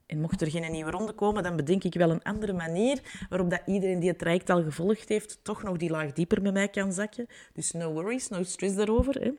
En 0.06 0.20
mocht 0.20 0.42
er 0.42 0.50
geen 0.50 0.72
nieuwe 0.72 0.92
ronde 0.92 1.14
komen, 1.14 1.44
dan 1.44 1.56
bedenk 1.56 1.84
ik 1.84 1.94
wel 1.94 2.10
een 2.10 2.24
andere 2.24 2.54
manier 2.54 3.00
waarop 3.30 3.50
dat 3.50 3.62
iedereen 3.66 4.00
die 4.00 4.10
het 4.10 4.20
traject 4.20 4.50
al 4.50 4.64
gevolgd 4.64 5.10
heeft, 5.10 5.40
toch 5.44 5.64
nog 5.64 5.78
die 5.78 5.90
laag 5.90 6.12
dieper 6.12 6.42
met 6.42 6.54
mij 6.54 6.68
kan 6.68 6.94
zakken. 6.94 7.28
Dus 7.54 7.72
no 7.72 7.92
worries, 7.92 8.28
no 8.28 8.44
stress 8.44 8.76
daarover. 8.76 9.14
Hè. 9.22 9.32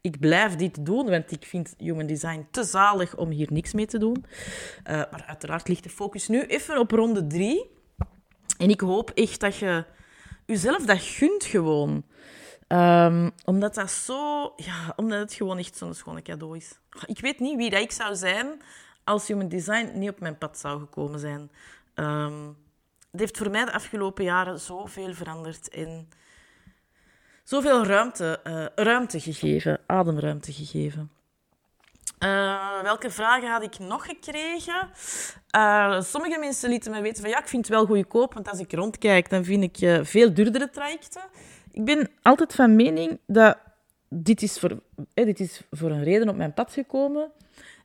Ik 0.00 0.20
blijf 0.20 0.56
dit 0.56 0.86
doen, 0.86 1.10
want 1.10 1.30
ik 1.30 1.44
vind 1.44 1.74
human 1.78 2.06
design 2.06 2.46
te 2.50 2.64
zalig 2.64 3.16
om 3.16 3.30
hier 3.30 3.52
niks 3.52 3.72
mee 3.72 3.86
te 3.86 3.98
doen. 3.98 4.24
Uh, 4.26 4.84
maar 4.84 5.24
uiteraard 5.26 5.68
ligt 5.68 5.82
de 5.82 5.88
focus 5.88 6.28
nu 6.28 6.42
even 6.42 6.78
op 6.78 6.90
ronde 6.90 7.26
drie. 7.26 7.70
En 8.58 8.70
ik 8.70 8.80
hoop 8.80 9.10
echt 9.10 9.40
dat 9.40 9.56
je 9.56 9.84
jezelf 10.46 10.84
dat 10.84 11.00
gunt 11.00 11.44
gewoon. 11.44 12.04
Um, 12.68 13.30
omdat 13.44 13.74
dat 13.74 13.90
zo... 13.90 14.52
Ja, 14.56 14.92
omdat 14.96 15.18
het 15.18 15.34
gewoon 15.34 15.58
echt 15.58 15.76
zo'n 15.76 15.94
schone 15.94 16.22
cadeau 16.22 16.56
is. 16.56 16.78
Ik 17.06 17.20
weet 17.20 17.40
niet 17.40 17.56
wie 17.56 17.70
dat 17.70 17.80
ik 17.80 17.92
zou 17.92 18.16
zijn 18.16 18.46
als 19.04 19.26
human 19.26 19.48
design 19.48 19.98
niet 19.98 20.10
op 20.10 20.20
mijn 20.20 20.38
pad 20.38 20.58
zou 20.58 20.80
gekomen 20.80 21.18
zijn. 21.18 21.50
Um, 21.94 22.56
het 23.10 23.20
heeft 23.20 23.38
voor 23.38 23.50
mij 23.50 23.64
de 23.64 23.72
afgelopen 23.72 24.24
jaren 24.24 24.60
zoveel 24.60 25.14
veranderd 25.14 25.68
en 25.68 26.08
zoveel 27.44 27.84
ruimte, 27.84 28.40
uh, 28.44 28.66
ruimte 28.74 29.20
gegeven, 29.20 29.80
ademruimte 29.86 30.52
gegeven. 30.52 31.10
Uh, 32.18 32.82
welke 32.82 33.10
vragen 33.10 33.50
had 33.50 33.62
ik 33.62 33.78
nog 33.78 34.04
gekregen? 34.04 34.90
Uh, 35.56 36.00
sommige 36.00 36.38
mensen 36.38 36.70
lieten 36.70 36.92
me 36.92 37.00
weten 37.00 37.22
van 37.22 37.30
ja, 37.30 37.38
ik 37.38 37.48
vind 37.48 37.66
het 37.66 37.74
wel 37.74 37.86
goedkoop, 37.86 38.34
want 38.34 38.48
als 38.48 38.58
ik 38.58 38.72
rondkijk, 38.72 39.30
dan 39.30 39.44
vind 39.44 39.62
ik 39.62 40.06
veel 40.06 40.34
duurdere 40.34 40.70
trajecten. 40.70 41.22
Ik 41.70 41.84
ben 41.84 42.10
altijd 42.22 42.54
van 42.54 42.76
mening 42.76 43.18
dat 43.26 43.58
dit 44.08 44.42
is 44.42 44.58
voor, 44.58 44.80
dit 45.14 45.40
is 45.40 45.62
voor 45.70 45.90
een 45.90 46.04
reden 46.04 46.28
op 46.28 46.36
mijn 46.36 46.54
pad 46.54 46.72
gekomen. 46.72 47.30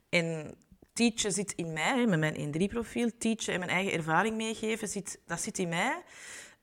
En 0.09 0.55
teachen 0.99 1.31
zit 1.31 1.51
in 1.51 1.73
mij, 1.73 2.05
met 2.05 2.19
mijn 2.19 2.53
1-3-profiel. 2.55 3.09
Teachen 3.17 3.53
en 3.53 3.59
mijn 3.59 3.71
eigen 3.71 3.93
ervaring 3.93 4.35
meegeven, 4.35 4.87
zit, 4.87 5.19
dat 5.25 5.41
zit 5.41 5.57
in 5.57 5.69
mij. 5.69 6.03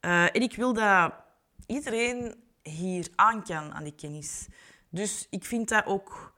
Uh, 0.01 0.23
en 0.23 0.43
ik 0.43 0.57
wil 0.57 0.73
dat 0.73 1.13
iedereen 1.67 2.35
hier 2.63 3.09
aan 3.15 3.45
kan, 3.45 3.75
aan 3.75 3.85
die 3.85 3.95
kennis. 3.95 4.47
Dus 4.89 5.27
ik 5.31 5.45
vind 5.45 5.69
dat 5.69 5.87
ook 5.87 6.35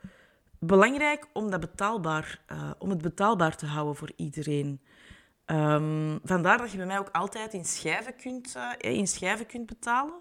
belangrijk 0.58 1.26
om, 1.32 1.50
dat 1.50 1.60
betaalbaar, 1.60 2.40
uh, 2.52 2.70
om 2.78 2.90
het 2.90 3.02
betaalbaar 3.02 3.56
te 3.56 3.66
houden 3.66 3.96
voor 3.96 4.12
iedereen. 4.16 4.80
Um, 5.46 6.18
vandaar 6.24 6.58
dat 6.58 6.70
je 6.70 6.76
bij 6.76 6.86
mij 6.86 6.98
ook 6.98 7.10
altijd 7.12 7.52
in 7.54 7.64
schijven 7.64 8.16
kunt, 8.16 8.54
uh, 8.56 8.96
in 8.96 9.06
schijven 9.06 9.46
kunt 9.46 9.66
betalen. 9.66 10.20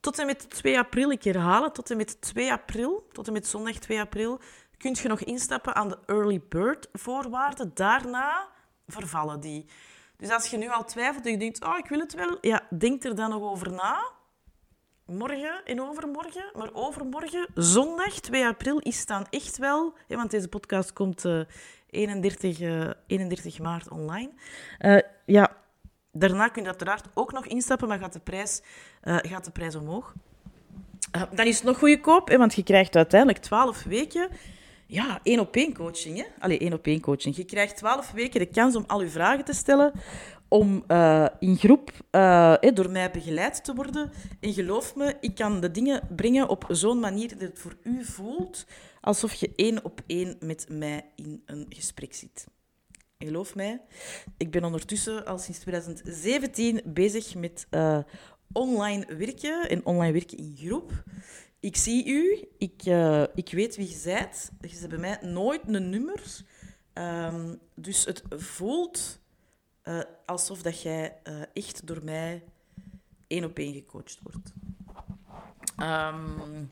Tot 0.00 0.18
en 0.18 0.26
met 0.26 0.50
2 0.50 0.78
april, 0.78 1.10
ik 1.10 1.24
herhaal 1.24 1.70
tot 1.70 1.90
en 1.90 1.96
met 1.96 2.20
2 2.20 2.52
april, 2.52 3.06
tot 3.12 3.26
en 3.26 3.32
met 3.32 3.46
zondag 3.46 3.78
2 3.78 4.00
april, 4.00 4.40
kun 4.80 4.96
je 5.02 5.08
nog 5.08 5.20
instappen 5.20 5.74
aan 5.74 5.88
de 5.88 5.98
early 6.06 6.40
bird 6.48 6.88
voorwaarden. 6.92 7.70
Daarna 7.74 8.48
vervallen 8.86 9.40
die. 9.40 9.66
Dus 10.16 10.30
als 10.30 10.46
je 10.46 10.56
nu 10.56 10.68
al 10.68 10.84
twijfelt 10.84 11.26
en 11.26 11.30
je 11.30 11.38
denkt, 11.38 11.64
oh, 11.64 11.78
ik 11.78 11.88
wil 11.88 11.98
het 11.98 12.14
wel, 12.14 12.38
ja, 12.40 12.66
denk 12.78 13.04
er 13.04 13.14
dan 13.14 13.30
nog 13.30 13.42
over 13.42 13.72
na. 13.72 14.08
Morgen 15.06 15.64
en 15.64 15.82
overmorgen, 15.82 16.44
maar 16.54 16.68
overmorgen, 16.72 17.46
zondag 17.54 18.20
2 18.20 18.46
april, 18.46 18.78
is 18.78 19.06
dan 19.06 19.26
echt 19.30 19.58
wel, 19.58 19.94
want 20.08 20.30
deze 20.30 20.48
podcast 20.48 20.92
komt 20.92 21.24
uh, 21.24 21.40
31, 21.90 22.60
uh, 22.60 22.90
31 23.06 23.58
maart 23.58 23.88
online. 23.88 24.30
Uh, 24.80 24.98
ja, 25.26 25.56
daarna 26.12 26.48
kun 26.48 26.62
je 26.62 26.68
uiteraard 26.68 27.06
ook 27.14 27.32
nog 27.32 27.46
instappen, 27.46 27.88
maar 27.88 27.98
gaat 27.98 28.12
de 28.12 28.20
prijs, 28.20 28.62
gaat 29.02 29.44
de 29.44 29.50
prijs 29.50 29.74
omhoog. 29.74 30.14
Dan 31.34 31.46
is 31.46 31.56
het 31.56 31.64
nog 31.64 31.78
goedkoop, 31.78 32.28
hè, 32.28 32.38
want 32.38 32.54
je 32.54 32.62
krijgt 32.62 32.96
uiteindelijk 32.96 33.42
12 33.42 33.82
weken 33.82 34.28
ja, 34.90 35.20
één 35.22 35.40
op 35.40 35.56
één 35.56 35.74
coaching. 35.74 36.16
Hè? 36.16 36.24
Allee, 36.38 36.58
één 36.58 36.72
op 36.72 36.86
één 36.86 37.00
coaching. 37.00 37.36
Je 37.36 37.44
krijgt 37.44 37.76
twaalf 37.76 38.10
weken 38.10 38.40
de 38.40 38.46
kans 38.46 38.76
om 38.76 38.84
al 38.86 39.02
je 39.02 39.08
vragen 39.08 39.44
te 39.44 39.52
stellen, 39.52 39.92
om 40.48 40.84
uh, 40.88 41.26
in 41.38 41.56
groep 41.56 41.90
uh, 42.10 42.54
door 42.74 42.90
mij 42.90 43.10
begeleid 43.10 43.64
te 43.64 43.74
worden. 43.74 44.12
En 44.40 44.52
geloof 44.52 44.96
me, 44.96 45.16
ik 45.20 45.34
kan 45.34 45.60
de 45.60 45.70
dingen 45.70 46.08
brengen 46.16 46.48
op 46.48 46.64
zo'n 46.68 47.00
manier 47.00 47.28
dat 47.28 47.40
het 47.40 47.58
voor 47.58 47.76
u 47.82 48.04
voelt 48.04 48.66
alsof 49.00 49.34
je 49.34 49.52
één 49.56 49.84
op 49.84 50.00
één 50.06 50.36
met 50.40 50.66
mij 50.68 51.04
in 51.16 51.42
een 51.46 51.66
gesprek 51.68 52.14
zit. 52.14 52.46
En 53.18 53.26
geloof 53.26 53.54
mij, 53.54 53.80
ik 54.36 54.50
ben 54.50 54.64
ondertussen 54.64 55.26
al 55.26 55.38
sinds 55.38 55.58
2017 55.58 56.80
bezig 56.84 57.34
met 57.34 57.66
uh, 57.70 57.98
online 58.52 59.16
werken 59.16 59.68
en 59.68 59.86
online 59.86 60.12
werken 60.12 60.38
in 60.38 60.54
groep. 60.56 60.92
Ik 61.60 61.76
zie 61.76 62.06
u, 62.06 62.48
ik, 62.58 62.86
uh, 62.86 63.22
ik 63.34 63.50
weet 63.50 63.76
wie 63.76 63.88
je 63.88 64.00
bent. 64.04 64.50
Je 64.60 64.78
hebt 64.78 64.88
bij 64.88 64.98
mij 64.98 65.18
nooit 65.22 65.60
een 65.66 65.90
nummer. 65.90 66.22
Um, 66.94 67.60
dus 67.74 68.04
het 68.04 68.22
voelt 68.28 69.18
uh, 69.84 70.00
alsof 70.26 70.62
dat 70.62 70.82
jij 70.82 71.16
uh, 71.24 71.42
echt 71.52 71.86
door 71.86 72.04
mij 72.04 72.44
één 73.26 73.44
op 73.44 73.58
één 73.58 73.74
gecoacht 73.74 74.20
wordt. 74.22 74.52
Um, 75.78 76.70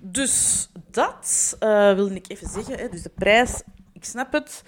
dus 0.00 0.68
dat 0.90 1.56
wilde 1.94 2.14
ik 2.14 2.28
even 2.28 2.48
zeggen. 2.48 2.78
Hè. 2.78 2.88
Dus 2.88 3.02
de 3.02 3.10
prijs, 3.10 3.62
ik 3.92 4.04
snap 4.04 4.32
het. 4.32 4.62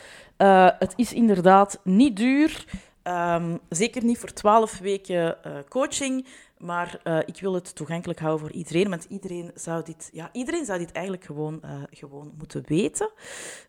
het 0.79 0.93
is 0.97 1.13
inderdaad 1.13 1.81
niet 1.85 2.17
duur. 2.17 2.65
Um, 3.03 3.61
zeker 3.69 4.05
niet 4.05 4.19
voor 4.19 4.33
12 4.33 4.79
weken 4.79 5.37
coaching. 5.69 6.27
Maar 6.63 7.01
uh, 7.05 7.19
ik 7.19 7.41
wil 7.41 7.55
het 7.55 7.75
toegankelijk 7.75 8.21
houden 8.21 8.41
voor 8.41 8.57
iedereen, 8.57 8.89
want 8.89 9.05
iedereen 9.05 9.51
zou 9.55 9.85
dit, 9.85 10.11
ja, 10.13 10.29
iedereen 10.33 10.65
zou 10.65 10.79
dit 10.79 10.93
eigenlijk 10.93 11.25
gewoon, 11.25 11.61
uh, 11.65 11.83
gewoon 11.91 12.35
moeten 12.39 12.63
weten. 12.67 13.11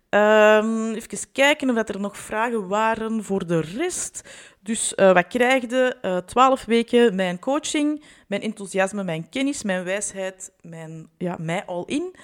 Um, 0.10 0.94
even 0.94 1.32
kijken 1.32 1.70
of 1.70 1.90
er 1.90 2.00
nog 2.00 2.18
vragen 2.18 2.68
waren 2.68 3.24
voor 3.24 3.48
de 3.48 3.60
rest. 3.62 4.30
Dus 4.60 4.94
uh, 4.96 5.14
wat 5.14 5.28
krijg 5.28 5.70
je? 5.70 6.22
12 6.26 6.66
weken 6.66 7.16
mijn 7.16 7.40
coaching, 7.40 8.04
mijn 8.28 8.42
enthousiasme, 8.42 9.04
mijn 9.04 9.30
kennis, 9.30 9.64
mijn 9.64 9.84
wijsheid, 9.84 10.52
mijn, 10.62 11.10
ja, 11.18 11.36
mij 11.40 11.66
all 11.66 11.84
in. 11.86 12.16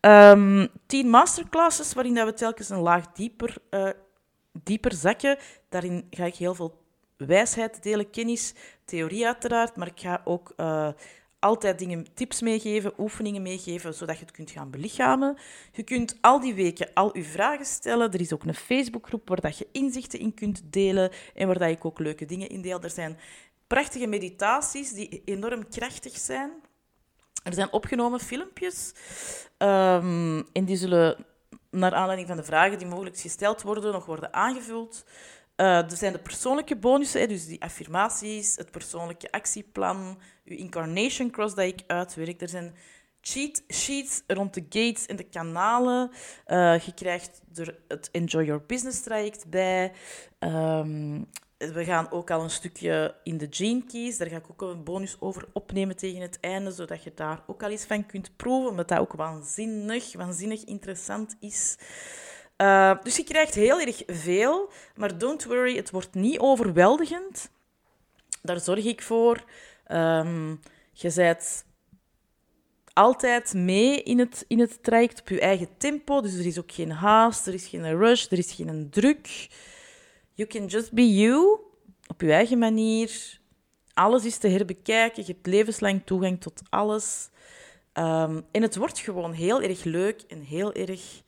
Um, 0.00 0.68
10 0.86 1.08
masterclasses 1.08 1.92
waarin 1.92 2.14
dat 2.14 2.26
we 2.26 2.32
telkens 2.32 2.68
een 2.68 2.80
laag 2.80 3.12
dieper, 3.12 3.56
dieper 4.62 4.94
zakken. 4.94 5.38
Daarin 5.68 6.06
ga 6.10 6.24
ik 6.24 6.34
heel 6.34 6.54
veel 6.54 6.85
wijsheid 7.16 7.82
delen, 7.82 8.10
kennis, 8.10 8.54
theorie 8.84 9.26
uiteraard, 9.26 9.76
maar 9.76 9.86
ik 9.86 10.00
ga 10.00 10.20
ook 10.24 10.52
uh, 10.56 10.88
altijd 11.38 11.78
dingen, 11.78 12.06
tips 12.14 12.40
meegeven, 12.40 12.92
oefeningen 12.98 13.42
meegeven, 13.42 13.94
zodat 13.94 14.18
je 14.18 14.24
het 14.24 14.34
kunt 14.34 14.50
gaan 14.50 14.70
belichamen. 14.70 15.38
Je 15.72 15.82
kunt 15.82 16.16
al 16.20 16.40
die 16.40 16.54
weken 16.54 16.88
al 16.94 17.16
je 17.16 17.24
vragen 17.24 17.66
stellen. 17.66 18.12
Er 18.12 18.20
is 18.20 18.32
ook 18.32 18.44
een 18.44 18.54
Facebookgroep 18.54 19.28
waar 19.28 19.40
dat 19.40 19.58
je 19.58 19.66
inzichten 19.72 20.18
in 20.18 20.34
kunt 20.34 20.62
delen 20.64 21.10
en 21.34 21.46
waar 21.46 21.58
dat 21.58 21.70
ik 21.70 21.84
ook 21.84 21.98
leuke 21.98 22.24
dingen 22.24 22.48
in 22.48 22.62
deel. 22.62 22.80
Er 22.80 22.90
zijn 22.90 23.18
prachtige 23.66 24.06
meditaties 24.06 24.92
die 24.92 25.22
enorm 25.24 25.68
krachtig 25.68 26.16
zijn. 26.16 26.50
Er 27.42 27.54
zijn 27.54 27.72
opgenomen 27.72 28.20
filmpjes 28.20 28.92
um, 29.58 30.46
en 30.52 30.64
die 30.64 30.76
zullen 30.76 31.26
naar 31.70 31.94
aanleiding 31.94 32.28
van 32.28 32.36
de 32.36 32.44
vragen 32.44 32.78
die 32.78 32.86
mogelijk 32.86 33.18
gesteld 33.18 33.62
worden 33.62 33.92
nog 33.92 34.06
worden 34.06 34.32
aangevuld. 34.32 35.04
Uh, 35.56 35.90
er 35.90 35.96
zijn 35.96 36.12
de 36.12 36.18
persoonlijke 36.18 36.76
bonussen, 36.76 37.28
dus 37.28 37.46
die 37.46 37.62
affirmaties, 37.62 38.56
het 38.56 38.70
persoonlijke 38.70 39.30
actieplan, 39.30 40.18
je 40.44 40.56
incarnation 40.56 41.30
cross 41.30 41.54
dat 41.54 41.64
ik 41.64 41.82
uitwerk. 41.86 42.40
Er 42.40 42.48
zijn 42.48 42.74
cheat 43.20 43.62
sheets 43.72 44.22
rond 44.26 44.54
de 44.54 44.64
gates 44.68 45.06
en 45.06 45.16
de 45.16 45.28
kanalen. 45.28 46.10
Uh, 46.46 46.78
je 46.78 46.94
krijgt 46.94 47.40
er 47.54 47.78
het 47.88 48.08
Enjoy 48.12 48.44
Your 48.44 48.62
Business 48.66 49.02
traject 49.02 49.50
bij. 49.50 49.92
Um, 50.38 51.26
we 51.58 51.84
gaan 51.84 52.10
ook 52.10 52.30
al 52.30 52.42
een 52.42 52.50
stukje 52.50 53.14
in 53.22 53.38
de 53.38 53.46
Gene 53.50 53.84
Keys. 53.84 54.18
Daar 54.18 54.28
ga 54.28 54.36
ik 54.36 54.50
ook 54.50 54.60
een 54.60 54.84
bonus 54.84 55.16
over 55.20 55.48
opnemen 55.52 55.96
tegen 55.96 56.20
het 56.20 56.40
einde, 56.40 56.70
zodat 56.70 57.02
je 57.02 57.12
daar 57.14 57.42
ook 57.46 57.62
al 57.62 57.70
eens 57.70 57.84
van 57.84 58.06
kunt 58.06 58.36
proeven, 58.36 58.70
omdat 58.70 58.88
dat 58.88 58.98
ook 58.98 59.12
waanzinnig, 59.12 60.12
waanzinnig 60.12 60.64
interessant 60.64 61.36
is. 61.40 61.76
Uh, 62.62 63.02
dus 63.02 63.16
je 63.16 63.24
krijgt 63.24 63.54
heel 63.54 63.80
erg 63.80 64.02
veel, 64.06 64.70
maar 64.94 65.18
don't 65.18 65.44
worry, 65.44 65.76
het 65.76 65.90
wordt 65.90 66.14
niet 66.14 66.38
overweldigend. 66.38 67.50
Daar 68.42 68.60
zorg 68.60 68.84
ik 68.84 69.02
voor. 69.02 69.44
Um, 69.92 70.60
je 70.92 71.12
bent 71.14 71.64
altijd 72.92 73.54
mee 73.54 74.02
in 74.02 74.18
het, 74.18 74.44
in 74.48 74.58
het 74.58 74.82
traject 74.82 75.20
op 75.20 75.28
je 75.28 75.40
eigen 75.40 75.68
tempo, 75.76 76.20
dus 76.20 76.34
er 76.34 76.46
is 76.46 76.58
ook 76.58 76.72
geen 76.72 76.90
haast, 76.90 77.46
er 77.46 77.54
is 77.54 77.66
geen 77.66 77.98
rush, 77.98 78.26
er 78.30 78.38
is 78.38 78.52
geen 78.52 78.90
druk. 78.90 79.48
You 80.34 80.48
can 80.48 80.66
just 80.66 80.92
be 80.92 81.14
you, 81.14 81.58
op 82.06 82.20
je 82.20 82.32
eigen 82.32 82.58
manier. 82.58 83.40
Alles 83.94 84.24
is 84.24 84.38
te 84.38 84.48
herbekijken, 84.48 85.22
je 85.26 85.32
hebt 85.32 85.46
levenslang 85.46 86.02
toegang 86.04 86.40
tot 86.40 86.62
alles. 86.68 87.28
Um, 87.94 88.46
en 88.50 88.62
het 88.62 88.76
wordt 88.76 88.98
gewoon 88.98 89.32
heel 89.32 89.62
erg 89.62 89.84
leuk 89.84 90.22
en 90.28 90.40
heel 90.40 90.72
erg 90.72 91.22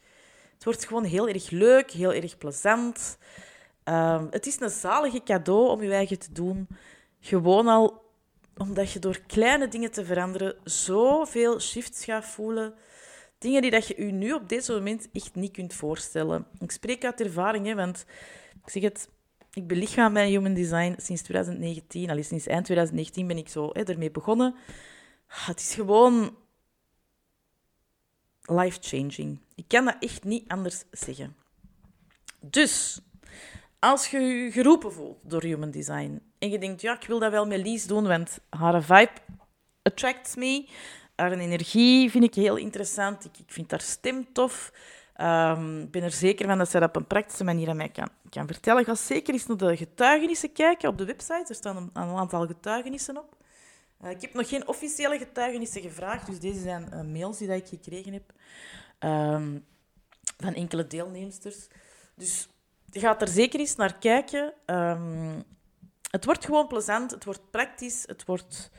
het 0.58 0.66
wordt 0.66 0.86
gewoon 0.86 1.04
heel 1.04 1.28
erg 1.28 1.50
leuk, 1.50 1.90
heel 1.90 2.12
erg 2.12 2.38
plezant. 2.38 3.18
Um, 3.84 4.26
het 4.30 4.46
is 4.46 4.60
een 4.60 4.70
zalige 4.70 5.22
cadeau 5.22 5.68
om 5.68 5.82
je 5.82 5.92
eigen 5.92 6.18
te 6.18 6.32
doen. 6.32 6.68
Gewoon 7.20 7.66
al 7.66 8.02
omdat 8.56 8.92
je 8.92 8.98
door 8.98 9.20
kleine 9.26 9.68
dingen 9.68 9.90
te 9.90 10.04
veranderen 10.04 10.56
zoveel 10.64 11.60
shifts 11.60 12.04
gaat 12.04 12.24
voelen. 12.24 12.74
Dingen 13.38 13.62
die 13.62 13.70
dat 13.70 13.86
je 13.86 14.04
je 14.04 14.12
nu 14.12 14.32
op 14.32 14.48
dit 14.48 14.68
moment 14.68 15.08
echt 15.12 15.34
niet 15.34 15.52
kunt 15.52 15.74
voorstellen. 15.74 16.46
Ik 16.58 16.70
spreek 16.70 17.04
uit 17.04 17.20
ervaring, 17.20 17.66
hè, 17.66 17.74
want 17.74 18.04
ik 18.64 18.70
zeg 18.70 18.82
het, 18.82 19.08
ik 19.52 19.66
belichaam 19.66 20.12
mijn 20.12 20.28
human 20.28 20.54
design 20.54 20.94
sinds 20.96 21.22
2019. 21.22 22.10
Al 22.10 22.22
sinds 22.22 22.46
eind 22.46 22.64
2019 22.64 23.26
ben 23.26 23.38
ik 23.38 23.48
zo 23.48 23.70
hè, 23.72 23.82
ermee 23.82 24.10
begonnen. 24.10 24.54
Het 25.26 25.60
is 25.60 25.74
gewoon 25.74 26.36
life-changing. 28.50 29.38
Ik 29.54 29.64
kan 29.68 29.84
dat 29.84 29.96
echt 30.00 30.24
niet 30.24 30.48
anders 30.48 30.84
zeggen. 30.90 31.36
Dus, 32.40 33.00
als 33.78 34.10
je 34.10 34.18
je 34.18 34.50
geroepen 34.50 34.92
voelt 34.92 35.18
door 35.22 35.42
Human 35.42 35.70
Design 35.70 36.22
en 36.38 36.50
je 36.50 36.58
denkt, 36.58 36.80
ja, 36.80 36.94
ik 36.94 37.06
wil 37.06 37.18
dat 37.18 37.30
wel 37.30 37.46
met 37.46 37.60
Lies 37.60 37.86
doen, 37.86 38.06
want 38.06 38.38
haar 38.48 38.82
vibe 38.82 39.10
attracts 39.82 40.34
me. 40.34 40.68
Haar 41.14 41.32
energie 41.32 42.10
vind 42.10 42.24
ik 42.24 42.34
heel 42.34 42.56
interessant. 42.56 43.24
Ik, 43.24 43.38
ik 43.38 43.52
vind 43.52 43.70
haar 43.70 43.80
stem 43.80 44.32
tof. 44.32 44.72
Ehm, 45.14 45.80
ik 45.80 45.90
ben 45.90 46.02
er 46.02 46.10
zeker 46.10 46.46
van 46.46 46.58
dat 46.58 46.70
ze 46.70 46.78
dat 46.78 46.88
op 46.88 46.96
een 46.96 47.06
praktische 47.06 47.44
manier 47.44 47.68
aan 47.68 47.76
mij 47.76 47.88
kan, 47.88 48.08
kan 48.30 48.46
vertellen. 48.46 48.84
Ga 48.84 48.94
zeker 48.94 49.32
eens 49.32 49.46
naar 49.46 49.56
de 49.56 49.76
getuigenissen 49.76 50.52
kijken 50.52 50.88
op 50.88 50.98
de 50.98 51.04
website. 51.04 51.44
Er 51.48 51.54
staan 51.54 51.76
een 51.76 52.16
aantal 52.16 52.46
getuigenissen 52.46 53.16
op. 53.18 53.37
Uh, 54.04 54.10
ik 54.10 54.20
heb 54.20 54.34
nog 54.34 54.48
geen 54.48 54.68
officiële 54.68 55.18
getuigenissen 55.18 55.82
gevraagd, 55.82 56.26
dus 56.26 56.40
deze 56.40 56.60
zijn 56.60 56.88
uh, 56.92 57.00
mails 57.00 57.38
die 57.38 57.48
dat 57.48 57.56
ik 57.56 57.66
gekregen 57.66 58.12
heb 58.12 58.32
um, 59.10 59.64
van 60.36 60.54
enkele 60.54 60.86
deelnemsters. 60.86 61.66
Dus 62.14 62.48
je 62.90 63.00
gaat 63.00 63.22
er 63.22 63.28
zeker 63.28 63.60
eens 63.60 63.76
naar 63.76 63.98
kijken. 63.98 64.52
Um, 64.66 65.44
het 66.10 66.24
wordt 66.24 66.44
gewoon 66.44 66.66
plezant, 66.66 67.10
het 67.10 67.24
wordt 67.24 67.50
praktisch, 67.50 68.02
het 68.06 68.24
wordt... 68.24 68.70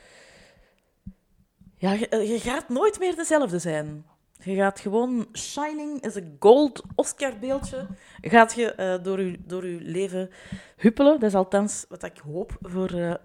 Ja, 1.76 1.92
je, 1.92 2.16
je 2.16 2.40
gaat 2.40 2.68
nooit 2.68 2.98
meer 2.98 3.16
dezelfde 3.16 3.58
zijn. 3.58 4.06
Je 4.38 4.54
gaat 4.54 4.80
gewoon 4.80 5.28
shining 5.32 6.06
as 6.06 6.16
a 6.16 6.20
gold 6.38 6.82
Oscar-beeldje. 6.94 7.86
Gaat 8.20 8.54
je 8.54 8.98
door, 9.02 9.20
je, 9.20 9.38
door 9.46 9.66
je 9.66 9.80
leven 9.80 10.30
huppelen. 10.76 11.20
Dat 11.20 11.28
is 11.28 11.34
althans 11.34 11.84
wat 11.88 12.02
ik 12.02 12.18
hoop 12.18 12.58
voor, 12.60 13.18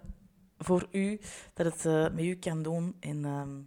voor 0.58 0.88
u, 0.92 1.20
dat 1.54 1.66
het 1.66 1.84
uh, 1.84 2.02
met 2.02 2.24
u 2.24 2.34
kan 2.34 2.62
doen. 2.62 2.96
En 3.00 3.24
ehm, 3.24 3.60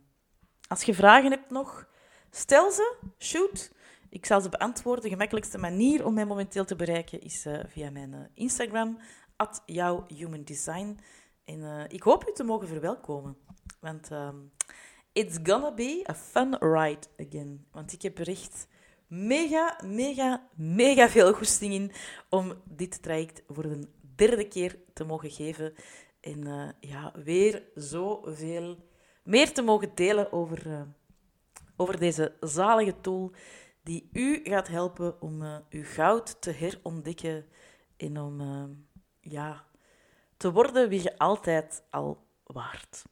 als 0.68 0.84
je 0.84 0.94
vragen 0.94 1.32
hebt 1.32 1.50
nog, 1.50 1.88
stel 2.32 2.72
ze, 2.72 2.96
shoot. 3.18 3.72
Ik 4.10 4.26
zal 4.26 4.42
ze 4.42 4.50
beantwoorden. 4.50 5.04
De 5.04 5.10
gemakkelijkste 5.10 5.58
manier 5.58 6.06
om 6.06 6.14
mij 6.14 6.26
momenteel 6.26 6.66
te 6.66 6.76
bereiken 6.76 7.22
is 7.22 7.46
uh, 7.46 7.60
via 7.68 7.90
mijn 7.90 8.14
uh, 8.14 8.20
Instagram, 8.34 9.00
at 9.36 9.64
jouw 9.66 10.06
human 10.08 10.44
design. 10.44 11.00
En 11.46 11.86
ik 11.90 12.04
hoop 12.04 12.28
u 12.30 12.32
te 12.34 12.44
mogen 12.44 12.68
verwelkomen. 12.68 13.38
Want 13.80 14.12
um, 14.12 14.52
it's 15.14 15.38
gonna 15.44 15.74
be 15.74 16.06
a 16.10 16.16
fun 16.16 16.56
ride 16.60 17.08
again. 17.18 17.66
Want 17.72 17.94
ik 17.94 18.02
heb 18.02 18.20
er 18.20 18.28
echt 18.28 18.68
mega, 19.10 19.80
mega, 19.86 20.48
mega 20.56 21.10
veel 21.10 21.34
goesting 21.34 21.74
in 21.74 21.92
om 22.30 22.54
dit 22.64 23.02
traject 23.02 23.44
voor 23.48 23.64
de 23.64 23.88
derde 24.16 24.48
keer 24.48 24.80
te 24.94 25.04
mogen 25.04 25.32
geven. 25.32 25.74
En 26.20 26.48
uh, 26.48 26.70
ja, 26.80 27.12
weer 27.24 27.64
zoveel 27.76 28.78
meer 29.24 29.54
te 29.54 29.62
mogen 29.62 29.96
delen 29.96 30.32
over, 30.32 30.68
uh, 30.68 30.82
over 31.76 32.00
deze 32.00 32.38
zalige 32.40 33.00
tool 33.02 33.32
die 33.84 34.10
u 34.12 34.40
gaat 34.44 34.68
helpen 34.68 35.22
om 35.22 35.42
uh, 35.42 35.58
uw 35.70 35.84
goud 35.84 36.42
te 36.42 36.52
herontdekken 36.52 37.46
en 37.98 38.20
om 38.20 38.42
ja, 39.20 39.66
te 40.38 40.52
worden 40.52 40.90
wie 40.90 41.04
je 41.04 41.18
altijd 41.18 41.84
al 41.90 42.28
waard. 42.44 43.04